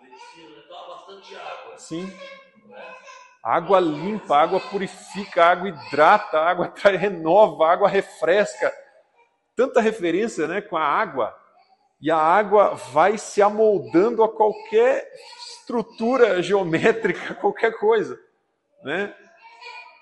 [0.00, 1.78] medicina, toma bastante água.
[1.78, 2.18] Sim.
[3.42, 8.72] A água limpa, a água purifica, a água hidrata, a água renova, a água refresca.
[9.56, 11.36] Tanta referência né, com a água.
[12.04, 15.10] E a água vai se amoldando a qualquer
[15.58, 18.20] estrutura geométrica, qualquer coisa,
[18.82, 19.16] né?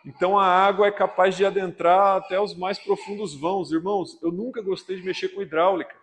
[0.05, 3.71] Então a água é capaz de adentrar até os mais profundos vãos.
[3.71, 5.95] Irmãos, eu nunca gostei de mexer com hidráulica.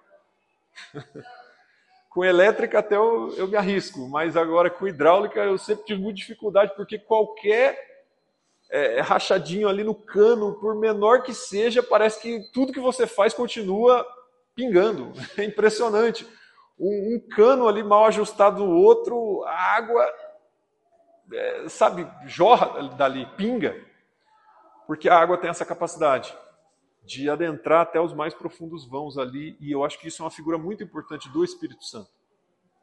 [2.10, 6.20] com elétrica até eu, eu, me arrisco, mas agora com hidráulica eu sempre tive muita
[6.20, 7.78] dificuldade, porque qualquer
[8.70, 13.34] é, rachadinho ali no cano, por menor que seja, parece que tudo que você faz
[13.34, 14.08] continua
[14.60, 15.14] pingando.
[15.38, 16.28] É impressionante.
[16.78, 20.06] Um, um cano ali mal ajustado no outro, a água,
[21.32, 23.76] é, sabe, jorra dali, pinga.
[24.86, 26.36] Porque a água tem essa capacidade
[27.04, 30.32] de adentrar até os mais profundos vãos ali, e eu acho que isso é uma
[30.32, 32.12] figura muito importante do Espírito Santo.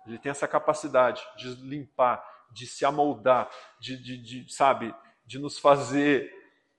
[0.06, 3.50] Ele tem essa capacidade de limpar, de se amoldar,
[3.80, 6.32] de, de, de sabe, de nos fazer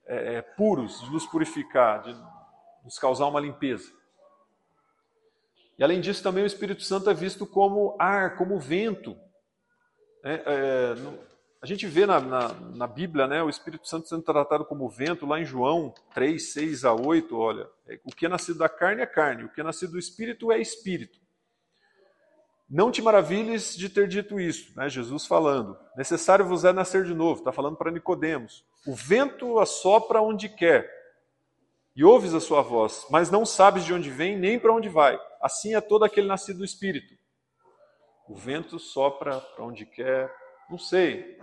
[0.06, 2.16] é, é puros, de nos purificar, de
[2.84, 3.97] nos causar uma limpeza.
[5.78, 9.16] E além disso, também o Espírito Santo é visto como ar, como vento.
[10.24, 10.94] É, é,
[11.62, 15.24] a gente vê na, na, na, Bíblia né, o Espírito Santo sendo tratado como vento,
[15.24, 19.02] lá em João 3, 6 a 8, olha, é, o que é nascido da carne
[19.02, 21.18] é carne, o que é nascido do Espírito é Espírito.
[22.68, 25.78] Não te maravilhes de ter dito isso, né, Jesus falando.
[25.96, 28.64] Necessário vos é nascer de novo, está falando para Nicodemos.
[28.84, 30.90] O vento assopra onde quer,
[31.94, 35.18] e ouves a sua voz, mas não sabes de onde vem nem para onde vai.
[35.40, 37.14] Assim é todo aquele nascido do Espírito.
[38.28, 40.32] O vento sopra para onde quer.
[40.68, 41.38] Não sei.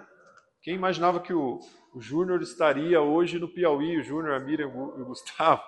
[0.61, 1.59] Quem imaginava que o,
[1.93, 5.63] o Júnior estaria hoje no Piauí, o Júnior, a Miriam e o Gustavo?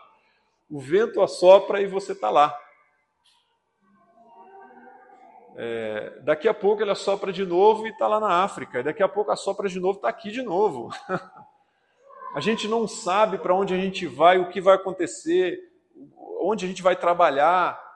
[0.69, 2.55] O vento assopra e você está lá.
[5.59, 8.83] É, daqui a pouco ele assopra de novo e está lá na África.
[8.83, 10.89] Daqui a pouco assopra de novo e está aqui de novo.
[12.35, 15.59] a gente não sabe para onde a gente vai, o que vai acontecer,
[16.41, 17.86] onde a gente vai trabalhar,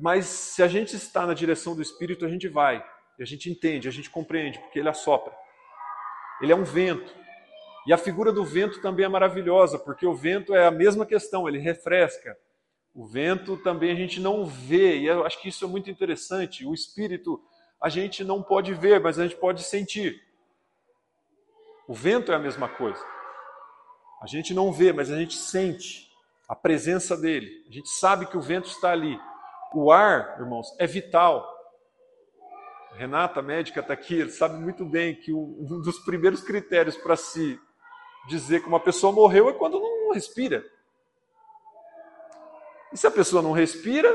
[0.00, 2.84] mas se a gente está na direção do Espírito, a gente vai.
[3.18, 5.32] A gente entende, a gente compreende, porque ele assopra.
[6.40, 7.14] Ele é um vento.
[7.86, 11.48] E a figura do vento também é maravilhosa, porque o vento é a mesma questão,
[11.48, 12.36] ele refresca.
[12.94, 16.66] O vento também a gente não vê, e eu acho que isso é muito interessante.
[16.66, 17.42] O Espírito
[17.80, 20.20] a gente não pode ver, mas a gente pode sentir.
[21.88, 23.02] O vento é a mesma coisa.
[24.22, 26.10] A gente não vê, mas a gente sente
[26.48, 27.64] a presença dele.
[27.68, 29.18] A gente sabe que o vento está ali.
[29.74, 31.48] O ar, irmãos, é vital.
[32.94, 37.58] Renata, médica, está aqui, sabe muito bem que um dos primeiros critérios para se
[38.28, 40.64] dizer que uma pessoa morreu é quando não respira.
[42.92, 44.10] E se a pessoa não respira,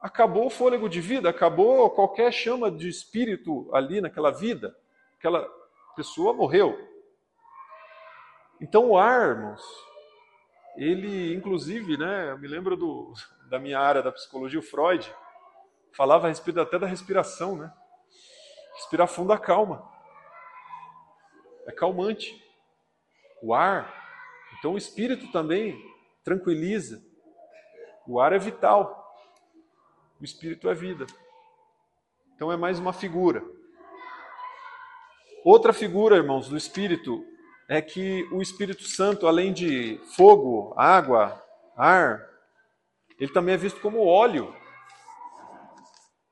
[0.00, 4.76] acabou o fôlego de vida, acabou qualquer chama de espírito ali naquela vida.
[5.16, 5.48] Aquela
[5.94, 6.76] pessoa morreu.
[8.60, 9.62] Então o ar, irmãos,
[10.76, 13.12] ele inclusive, né, eu me lembro do,
[13.54, 15.14] da minha área da psicologia, o Freud,
[15.92, 17.72] falava a respeito até da respiração, né?
[18.74, 19.88] Respirar fundo acalma.
[21.64, 22.42] É calmante.
[23.40, 23.94] O ar.
[24.58, 25.80] Então o espírito também
[26.24, 27.00] tranquiliza.
[28.08, 29.16] O ar é vital.
[30.20, 31.06] O espírito é vida.
[32.34, 33.40] Então é mais uma figura.
[35.44, 37.24] Outra figura, irmãos, do espírito
[37.68, 41.40] é que o Espírito Santo, além de fogo, água,
[41.76, 42.33] ar,
[43.24, 44.54] ele também é visto como óleo,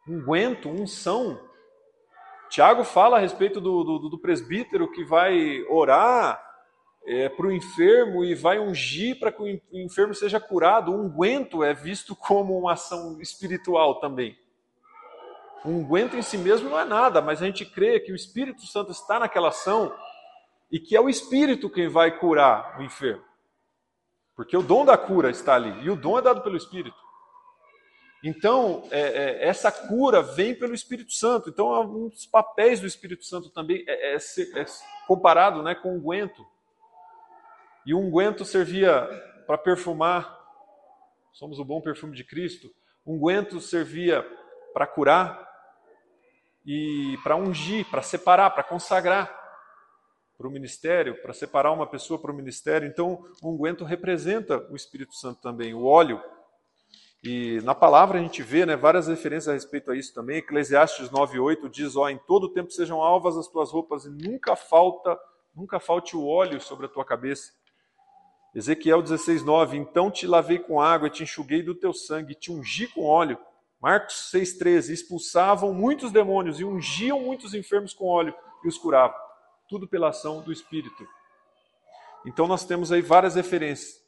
[0.07, 1.41] unguento, unção.
[2.51, 6.39] Tiago fala a respeito do, do, do presbítero que vai orar
[7.07, 10.93] é, para o enfermo e vai ungir para que o enfermo seja curado.
[10.93, 14.39] O unguento é visto como uma ação espiritual também.
[15.65, 18.67] O unguento em si mesmo não é nada, mas a gente crê que o Espírito
[18.67, 19.97] Santo está naquela ação
[20.71, 23.25] e que é o Espírito quem vai curar o enfermo.
[24.35, 26.97] Porque o dom da cura está ali, e o dom é dado pelo Espírito.
[28.25, 31.51] Então, é, é, essa cura vem pelo Espírito Santo.
[31.51, 34.65] Então, um dos papéis do Espírito Santo também é, é, é
[35.09, 36.47] comparado né, com o unguento.
[37.85, 39.09] E o unguento servia
[39.45, 40.39] para perfumar,
[41.33, 42.71] somos o bom perfume de Cristo.
[43.05, 44.25] O unguento servia
[44.73, 45.51] para curar
[46.65, 49.42] e para ungir, para separar, para consagrar
[50.43, 52.89] para o ministério, para separar uma pessoa para o ministério.
[52.89, 56.21] Então, o unguento representa o Espírito Santo também, o óleo.
[57.23, 60.39] E na palavra a gente vê né, várias referências a respeito a isso também.
[60.39, 65.17] Eclesiastes 9,8 diz: ó, em todo tempo sejam alvas as tuas roupas e nunca falta,
[65.55, 67.53] nunca falte o óleo sobre a tua cabeça.
[68.53, 73.05] Ezequiel 16,9: Então te lavei com água, te enxuguei do teu sangue, te ungi com
[73.05, 73.39] óleo.
[73.81, 78.35] Marcos 6,13: Expulsavam muitos demônios e ungiam muitos enfermos com óleo
[78.65, 79.22] e os curavam
[79.73, 81.09] tudo pela ação do Espírito.
[82.27, 84.03] Então nós temos aí várias referências.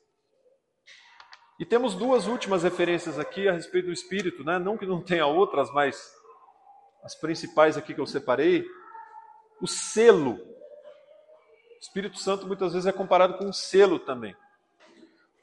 [1.59, 4.59] E temos duas últimas referências aqui a respeito do Espírito, né?
[4.59, 6.13] não que não tenha outras, mas
[7.03, 8.67] as principais aqui que eu separei.
[9.59, 10.35] O selo.
[10.35, 14.37] O Espírito Santo muitas vezes é comparado com um selo também.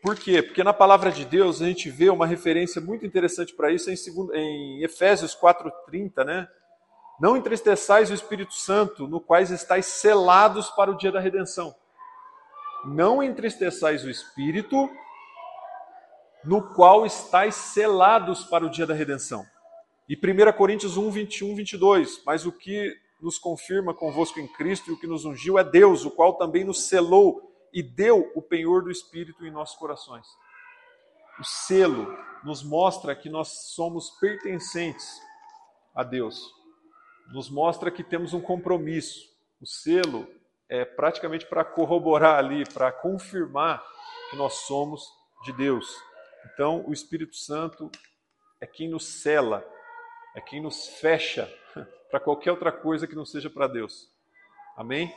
[0.03, 0.43] Por quê?
[0.43, 3.95] Porque na palavra de Deus a gente vê uma referência muito interessante para isso em,
[4.35, 6.47] em Efésios 4,30, né?
[7.21, 11.75] Não entristeçais o Espírito Santo, no quais estáis selados para o dia da redenção.
[12.83, 14.89] Não entristeçais o Espírito,
[16.43, 19.45] no qual estáis selados para o dia da redenção.
[20.09, 22.23] E 1 Coríntios 1, 21, 22.
[22.25, 22.91] Mas o que
[23.21, 26.63] nos confirma convosco em Cristo e o que nos ungiu é Deus, o qual também
[26.63, 30.25] nos selou e deu o penhor do Espírito em nossos corações.
[31.39, 35.21] O selo nos mostra que nós somos pertencentes
[35.93, 36.59] a Deus.
[37.31, 39.29] Nos mostra que temos um compromisso.
[39.59, 40.27] O selo
[40.67, 43.83] é praticamente para corroborar ali, para confirmar
[44.29, 45.05] que nós somos
[45.43, 45.95] de Deus.
[46.45, 47.91] Então, o Espírito Santo
[48.59, 49.65] é quem nos cela,
[50.35, 51.51] é quem nos fecha
[52.09, 54.09] para qualquer outra coisa que não seja para Deus.
[54.75, 55.13] Amém?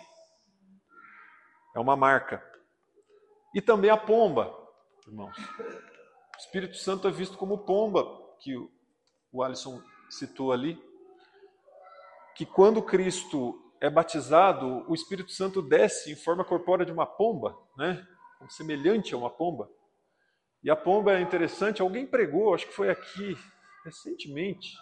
[1.75, 2.43] É uma marca.
[3.55, 4.53] E também a pomba,
[5.07, 5.37] irmãos.
[5.39, 8.05] O Espírito Santo é visto como pomba,
[8.41, 8.57] que
[9.33, 10.81] o Alisson citou ali.
[12.35, 17.57] Que quando Cristo é batizado, o Espírito Santo desce em forma corpórea de uma pomba,
[17.77, 18.07] né?
[18.49, 19.71] semelhante a uma pomba.
[20.63, 23.37] E a pomba é interessante, alguém pregou, acho que foi aqui
[23.85, 24.77] recentemente,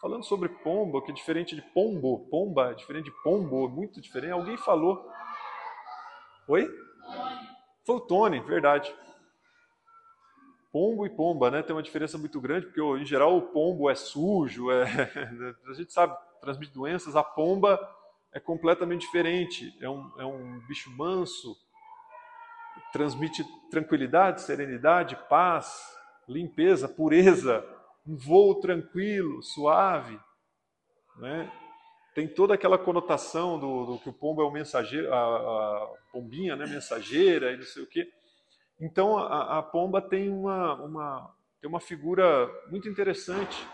[0.00, 2.28] falando sobre pomba, que é diferente de pombo.
[2.30, 4.32] Pomba é diferente de pombo, muito diferente.
[4.32, 5.10] Alguém falou.
[6.46, 6.68] Oi?
[7.86, 8.94] Foi o Tony, verdade.
[10.70, 11.62] Pombo e pomba, né?
[11.62, 14.84] Tem uma diferença muito grande, porque em geral o pombo é sujo, é...
[15.68, 16.14] a gente sabe,
[16.44, 17.16] transmite doenças.
[17.16, 17.78] A pomba
[18.32, 19.76] é completamente diferente.
[19.80, 21.56] É um, é um bicho manso,
[22.92, 25.74] transmite tranquilidade, serenidade, paz,
[26.28, 27.64] limpeza, pureza
[28.06, 30.18] um voo tranquilo, suave,
[31.16, 31.50] né?
[32.14, 36.54] Tem toda aquela conotação do, do que o pombo é o mensageiro, a, a, pombinha,
[36.54, 38.08] né, mensageira e não sei o quê.
[38.80, 43.66] Então a, a pomba tem uma, uma, tem uma figura muito interessante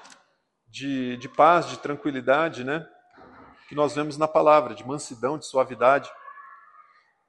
[0.71, 2.89] de, de paz, de tranquilidade, né?
[3.69, 6.11] Que nós vemos na palavra, de mansidão, de suavidade.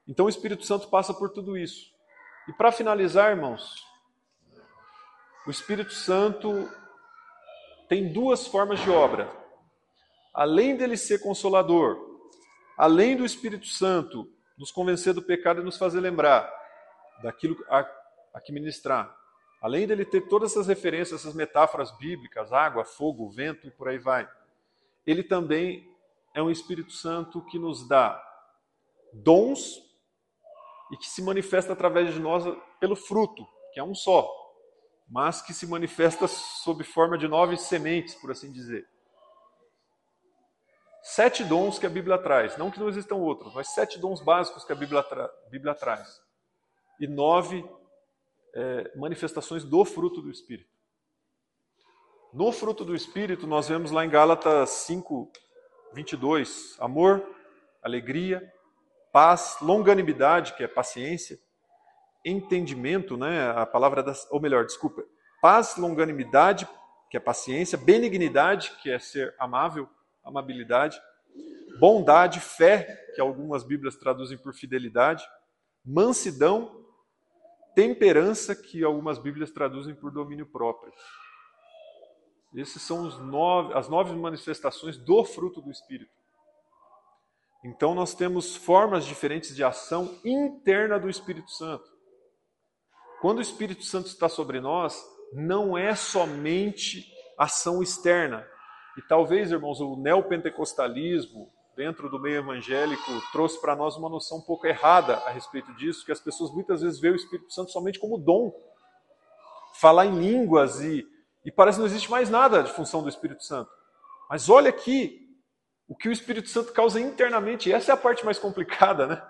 [0.06, 1.92] Então o Espírito Santo passa por tudo isso.
[2.48, 3.86] E para finalizar, irmãos,
[5.46, 6.70] o Espírito Santo
[7.88, 9.30] tem duas formas de obra.
[10.32, 11.98] Além dele ser consolador,
[12.76, 16.50] além do Espírito Santo nos convencer do pecado e nos fazer lembrar
[17.22, 17.86] daquilo a,
[18.34, 19.14] a que ministrar,
[19.62, 23.98] além dele ter todas essas referências, essas metáforas bíblicas, água, fogo, vento e por aí
[23.98, 24.28] vai,
[25.06, 25.88] ele também
[26.34, 28.22] é um Espírito Santo que nos dá
[29.12, 29.80] dons
[30.90, 32.44] e que se manifesta através de nós
[32.78, 34.42] pelo fruto, que é um só
[35.12, 38.88] mas que se manifesta sob forma de nove sementes, por assim dizer.
[41.02, 44.64] Sete dons que a Bíblia traz, não que não existam outros, mas sete dons básicos
[44.64, 46.18] que a Bíblia, tra Bíblia traz.
[46.98, 47.62] E nove
[48.54, 50.70] é, manifestações do fruto do Espírito.
[52.32, 55.30] No fruto do Espírito, nós vemos lá em Gálatas 5,
[55.92, 57.22] 22, amor,
[57.82, 58.42] alegria,
[59.12, 61.38] paz, longanimidade, que é paciência,
[62.24, 63.50] entendimento, né?
[63.50, 65.04] A palavra da, ou melhor, desculpa,
[65.42, 66.66] paz, longanimidade,
[67.10, 69.86] que é paciência, benignidade, que é ser amável,
[70.24, 70.98] amabilidade,
[71.78, 75.22] bondade, fé, que algumas Bíblias traduzem por fidelidade,
[75.84, 76.81] mansidão,
[77.74, 80.92] temperança, que algumas Bíblias traduzem por domínio próprio.
[82.54, 86.12] Esses são os nove, as nove manifestações do fruto do Espírito.
[87.64, 91.90] Então nós temos formas diferentes de ação interna do Espírito Santo.
[93.20, 95.00] Quando o Espírito Santo está sobre nós,
[95.32, 97.06] não é somente
[97.38, 98.46] ação externa.
[98.96, 101.50] E talvez, irmãos, o neopentecostalismo,
[101.82, 106.06] dentro do meio evangélico, trouxe para nós uma noção um pouco errada a respeito disso,
[106.06, 108.54] que as pessoas muitas vezes veem o Espírito Santo somente como dom.
[109.74, 111.04] Falar em línguas e,
[111.44, 113.68] e parece que não existe mais nada de função do Espírito Santo.
[114.30, 115.28] Mas olha aqui
[115.88, 119.22] o que o Espírito Santo causa internamente, e essa é a parte mais complicada, né?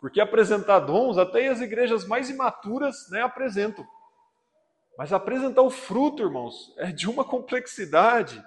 [0.00, 3.86] Porque apresentar dons, até as igrejas mais imaturas né, apresentam.
[4.96, 8.42] Mas apresentar o fruto, irmãos, é de uma complexidade.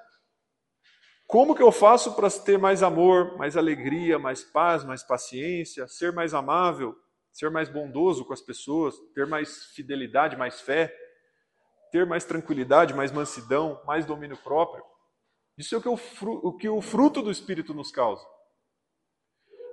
[1.32, 6.12] Como que eu faço para ter mais amor, mais alegria, mais paz, mais paciência, ser
[6.12, 6.94] mais amável,
[7.32, 10.94] ser mais bondoso com as pessoas, ter mais fidelidade, mais fé,
[11.90, 14.84] ter mais tranquilidade, mais mansidão, mais domínio próprio?
[15.58, 18.28] Isso é o que o, o, que o fruto do Espírito nos causa.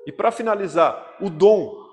[0.07, 1.89] E para finalizar, o dom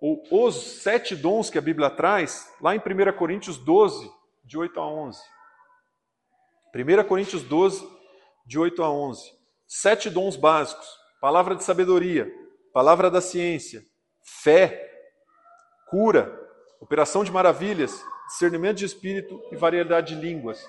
[0.00, 4.10] ou os sete dons que a Bíblia traz, lá em 1 Coríntios 12,
[4.42, 5.22] de 8 a 11.
[6.74, 7.93] 1 Coríntios 12,
[8.44, 9.32] de 8 a 11.
[9.66, 10.86] Sete dons básicos:
[11.20, 12.30] palavra de sabedoria,
[12.72, 13.82] palavra da ciência,
[14.42, 14.90] fé,
[15.88, 16.40] cura,
[16.80, 20.64] operação de maravilhas, discernimento de espírito e variedade de línguas.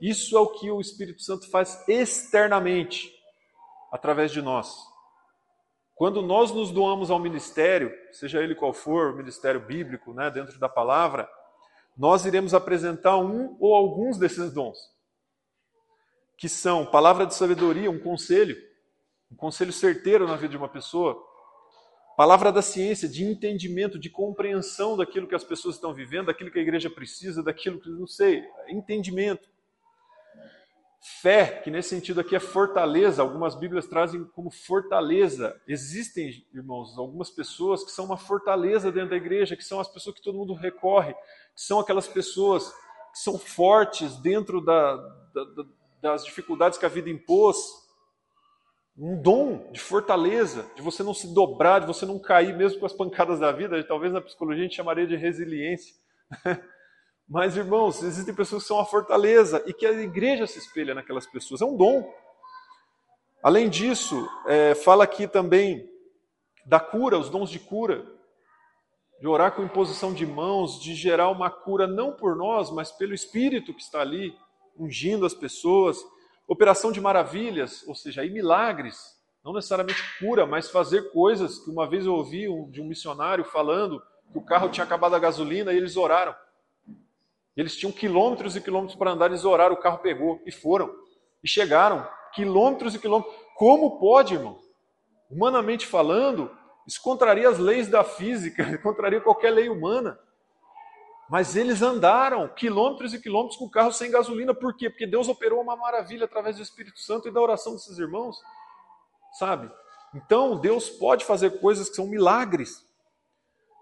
[0.00, 3.12] Isso é o que o Espírito Santo faz externamente,
[3.90, 4.76] através de nós.
[5.94, 10.68] Quando nós nos doamos ao ministério, seja ele qual for, ministério bíblico, né, dentro da
[10.68, 11.28] palavra,
[11.96, 14.78] nós iremos apresentar um ou alguns desses dons,
[16.38, 18.56] que são palavra de sabedoria, um conselho,
[19.30, 21.20] um conselho certeiro na vida de uma pessoa,
[22.16, 26.58] palavra da ciência, de entendimento, de compreensão daquilo que as pessoas estão vivendo, daquilo que
[26.60, 29.48] a igreja precisa, daquilo que, não sei, entendimento.
[31.00, 35.60] Fé, que nesse sentido aqui é fortaleza, algumas Bíblias trazem como fortaleza.
[35.66, 40.14] Existem, irmãos, algumas pessoas que são uma fortaleza dentro da igreja, que são as pessoas
[40.14, 42.68] que todo mundo recorre, que são aquelas pessoas
[43.12, 44.96] que são fortes dentro da,
[45.34, 45.64] da,
[46.00, 47.56] das dificuldades que a vida impôs.
[48.96, 52.86] Um dom de fortaleza, de você não se dobrar, de você não cair mesmo com
[52.86, 53.82] as pancadas da vida.
[53.84, 55.94] Talvez na psicologia a gente chamaria de resiliência.
[57.28, 61.26] Mas, irmãos, existem pessoas que são a fortaleza e que a igreja se espelha naquelas
[61.26, 61.60] pessoas.
[61.60, 62.10] É um dom.
[63.42, 65.88] Além disso, é, fala aqui também
[66.64, 68.04] da cura, os dons de cura,
[69.20, 73.14] de orar com imposição de mãos, de gerar uma cura não por nós, mas pelo
[73.14, 74.34] Espírito que está ali,
[74.78, 75.98] ungindo as pessoas.
[76.46, 81.88] Operação de maravilhas, ou seja, aí milagres, não necessariamente cura, mas fazer coisas que uma
[81.88, 84.02] vez eu ouvi de um missionário falando
[84.32, 86.34] que o carro tinha acabado a gasolina e eles oraram.
[87.56, 90.94] Eles tinham quilômetros e quilômetros para andar, eles oraram, o carro pegou e foram.
[91.42, 93.34] E chegaram, quilômetros e quilômetros.
[93.56, 94.58] Como pode, irmão?
[95.30, 96.50] Humanamente falando,
[96.86, 100.18] isso contraria as leis da física, contraria qualquer lei humana.
[101.28, 104.54] Mas eles andaram quilômetros e quilômetros com o carro sem gasolina.
[104.54, 104.88] Por quê?
[104.88, 108.36] Porque Deus operou uma maravilha através do Espírito Santo e da oração desses irmãos.
[109.38, 109.70] Sabe?
[110.14, 112.82] Então, Deus pode fazer coisas que são milagres.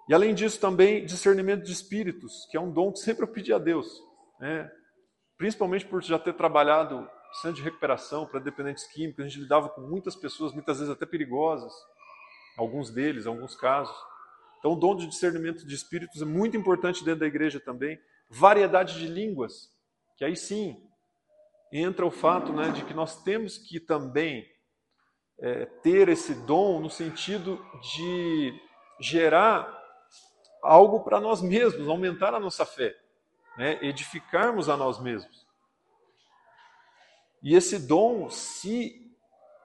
[0.09, 3.53] E além disso, também discernimento de espíritos, que é um dom que sempre eu pedi
[3.53, 4.03] a Deus.
[4.40, 4.70] Né?
[5.38, 7.09] Principalmente por já ter trabalhado
[7.40, 11.05] centro de recuperação para dependentes químicos, a gente lidava com muitas pessoas, muitas vezes até
[11.05, 11.72] perigosas,
[12.57, 13.94] alguns deles, alguns casos.
[14.59, 18.00] Então, o dom de discernimento de espíritos é muito importante dentro da igreja também.
[18.28, 19.70] Variedade de línguas,
[20.16, 20.82] que aí sim
[21.72, 24.48] entra o fato né, de que nós temos que também
[25.38, 28.59] é, ter esse dom no sentido de
[29.00, 29.72] gerar
[30.62, 32.96] algo para nós mesmos, aumentar a nossa fé,
[33.57, 33.78] né?
[33.82, 35.46] edificarmos a nós mesmos.
[37.42, 39.05] E esse dom, se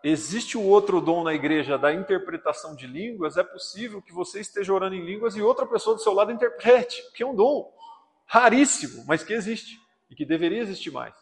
[0.04, 4.74] existe o outro dom na igreja da interpretação de línguas, é possível que você esteja
[4.74, 7.72] orando em línguas e outra pessoa do seu lado interprete, que é um dom
[8.26, 9.80] raríssimo, mas que existe
[10.10, 11.14] e que deveria existir mais.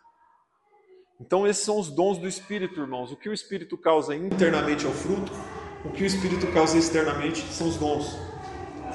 [1.19, 3.11] Então, esses são os dons do Espírito, irmãos.
[3.11, 5.31] O que o Espírito causa internamente é o fruto,
[5.83, 8.17] o que o Espírito causa externamente são os dons.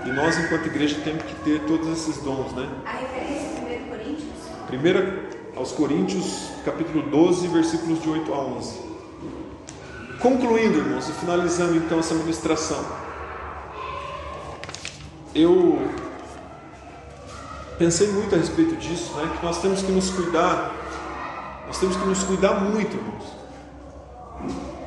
[0.06, 2.66] E nós, enquanto igreja, temos que ter todos esses dons, né?
[2.86, 4.48] A referência é 1 Coríntios?
[4.66, 8.93] Primeira aos Coríntios, capítulo 12, versículos de 8 a 11.
[10.20, 12.84] Concluindo, irmãos, e finalizando então essa ministração.
[15.34, 15.90] Eu
[17.78, 19.30] pensei muito a respeito disso, né?
[19.38, 20.72] Que nós temos que nos cuidar,
[21.66, 23.24] nós temos que nos cuidar muito, irmãos.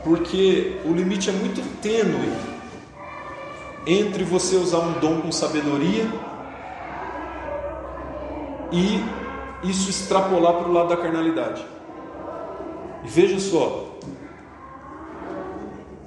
[0.04, 2.32] Porque o limite é muito tênue
[3.86, 6.06] entre você usar um dom com sabedoria
[8.72, 9.04] e
[9.64, 11.66] isso extrapolar para o lado da carnalidade.
[13.04, 13.87] E veja só,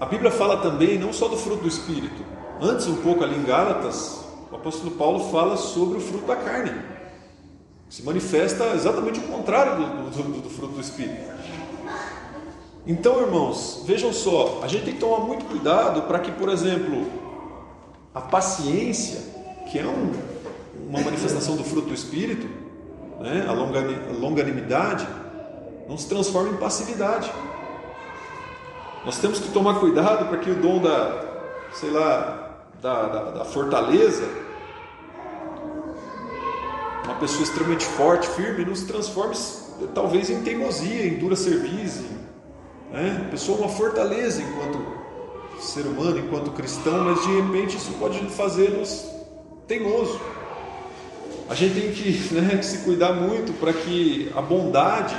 [0.01, 2.25] a Bíblia fala também não só do fruto do Espírito.
[2.61, 6.73] Antes, um pouco ali em Gálatas, o apóstolo Paulo fala sobre o fruto da carne.
[7.89, 11.31] Se manifesta exatamente o contrário do, do, do fruto do Espírito.
[12.87, 17.07] Então, irmãos, vejam só, a gente tem que tomar muito cuidado para que, por exemplo,
[18.15, 19.21] a paciência,
[19.71, 20.13] que é um,
[20.89, 22.49] uma manifestação do fruto do Espírito,
[23.21, 23.45] né?
[23.47, 25.07] a longanimidade,
[25.87, 27.31] não se transforma em passividade.
[29.05, 31.25] Nós temos que tomar cuidado para que o dom da,
[31.73, 32.51] sei lá,
[32.83, 34.29] da, da, da fortaleza,
[37.05, 39.35] uma pessoa extremamente forte, firme, não se transforme
[39.95, 42.05] talvez em teimosia, em dura serviço.
[42.91, 43.25] Né?
[43.27, 45.01] A pessoa é uma fortaleza enquanto
[45.61, 49.07] ser humano, enquanto cristão, mas de repente isso pode fazê-los
[49.67, 50.21] teimoso.
[51.49, 55.17] A gente tem que, né, se cuidar muito para que a bondade,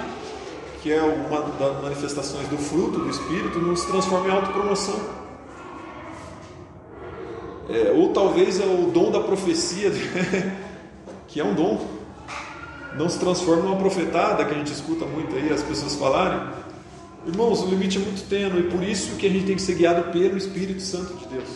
[0.82, 5.00] que é uma das manifestações do fruto do Espírito, não se transforme em autopromoção.
[7.70, 9.92] é, ou talvez é o dom da profecia,
[11.28, 11.86] que é um dom,
[12.98, 16.42] não se transforma numa profetada, que a gente escuta muito aí as pessoas falarem.
[17.26, 19.76] Irmãos, o limite é muito tênue, e por isso que a gente tem que ser
[19.76, 21.48] guiado pelo Espírito Santo de Deus.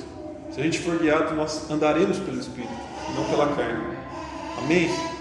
[0.51, 2.71] Se a gente for guiado, nós andaremos pelo Espírito,
[3.15, 3.83] não pela carne.
[4.59, 5.14] Amém?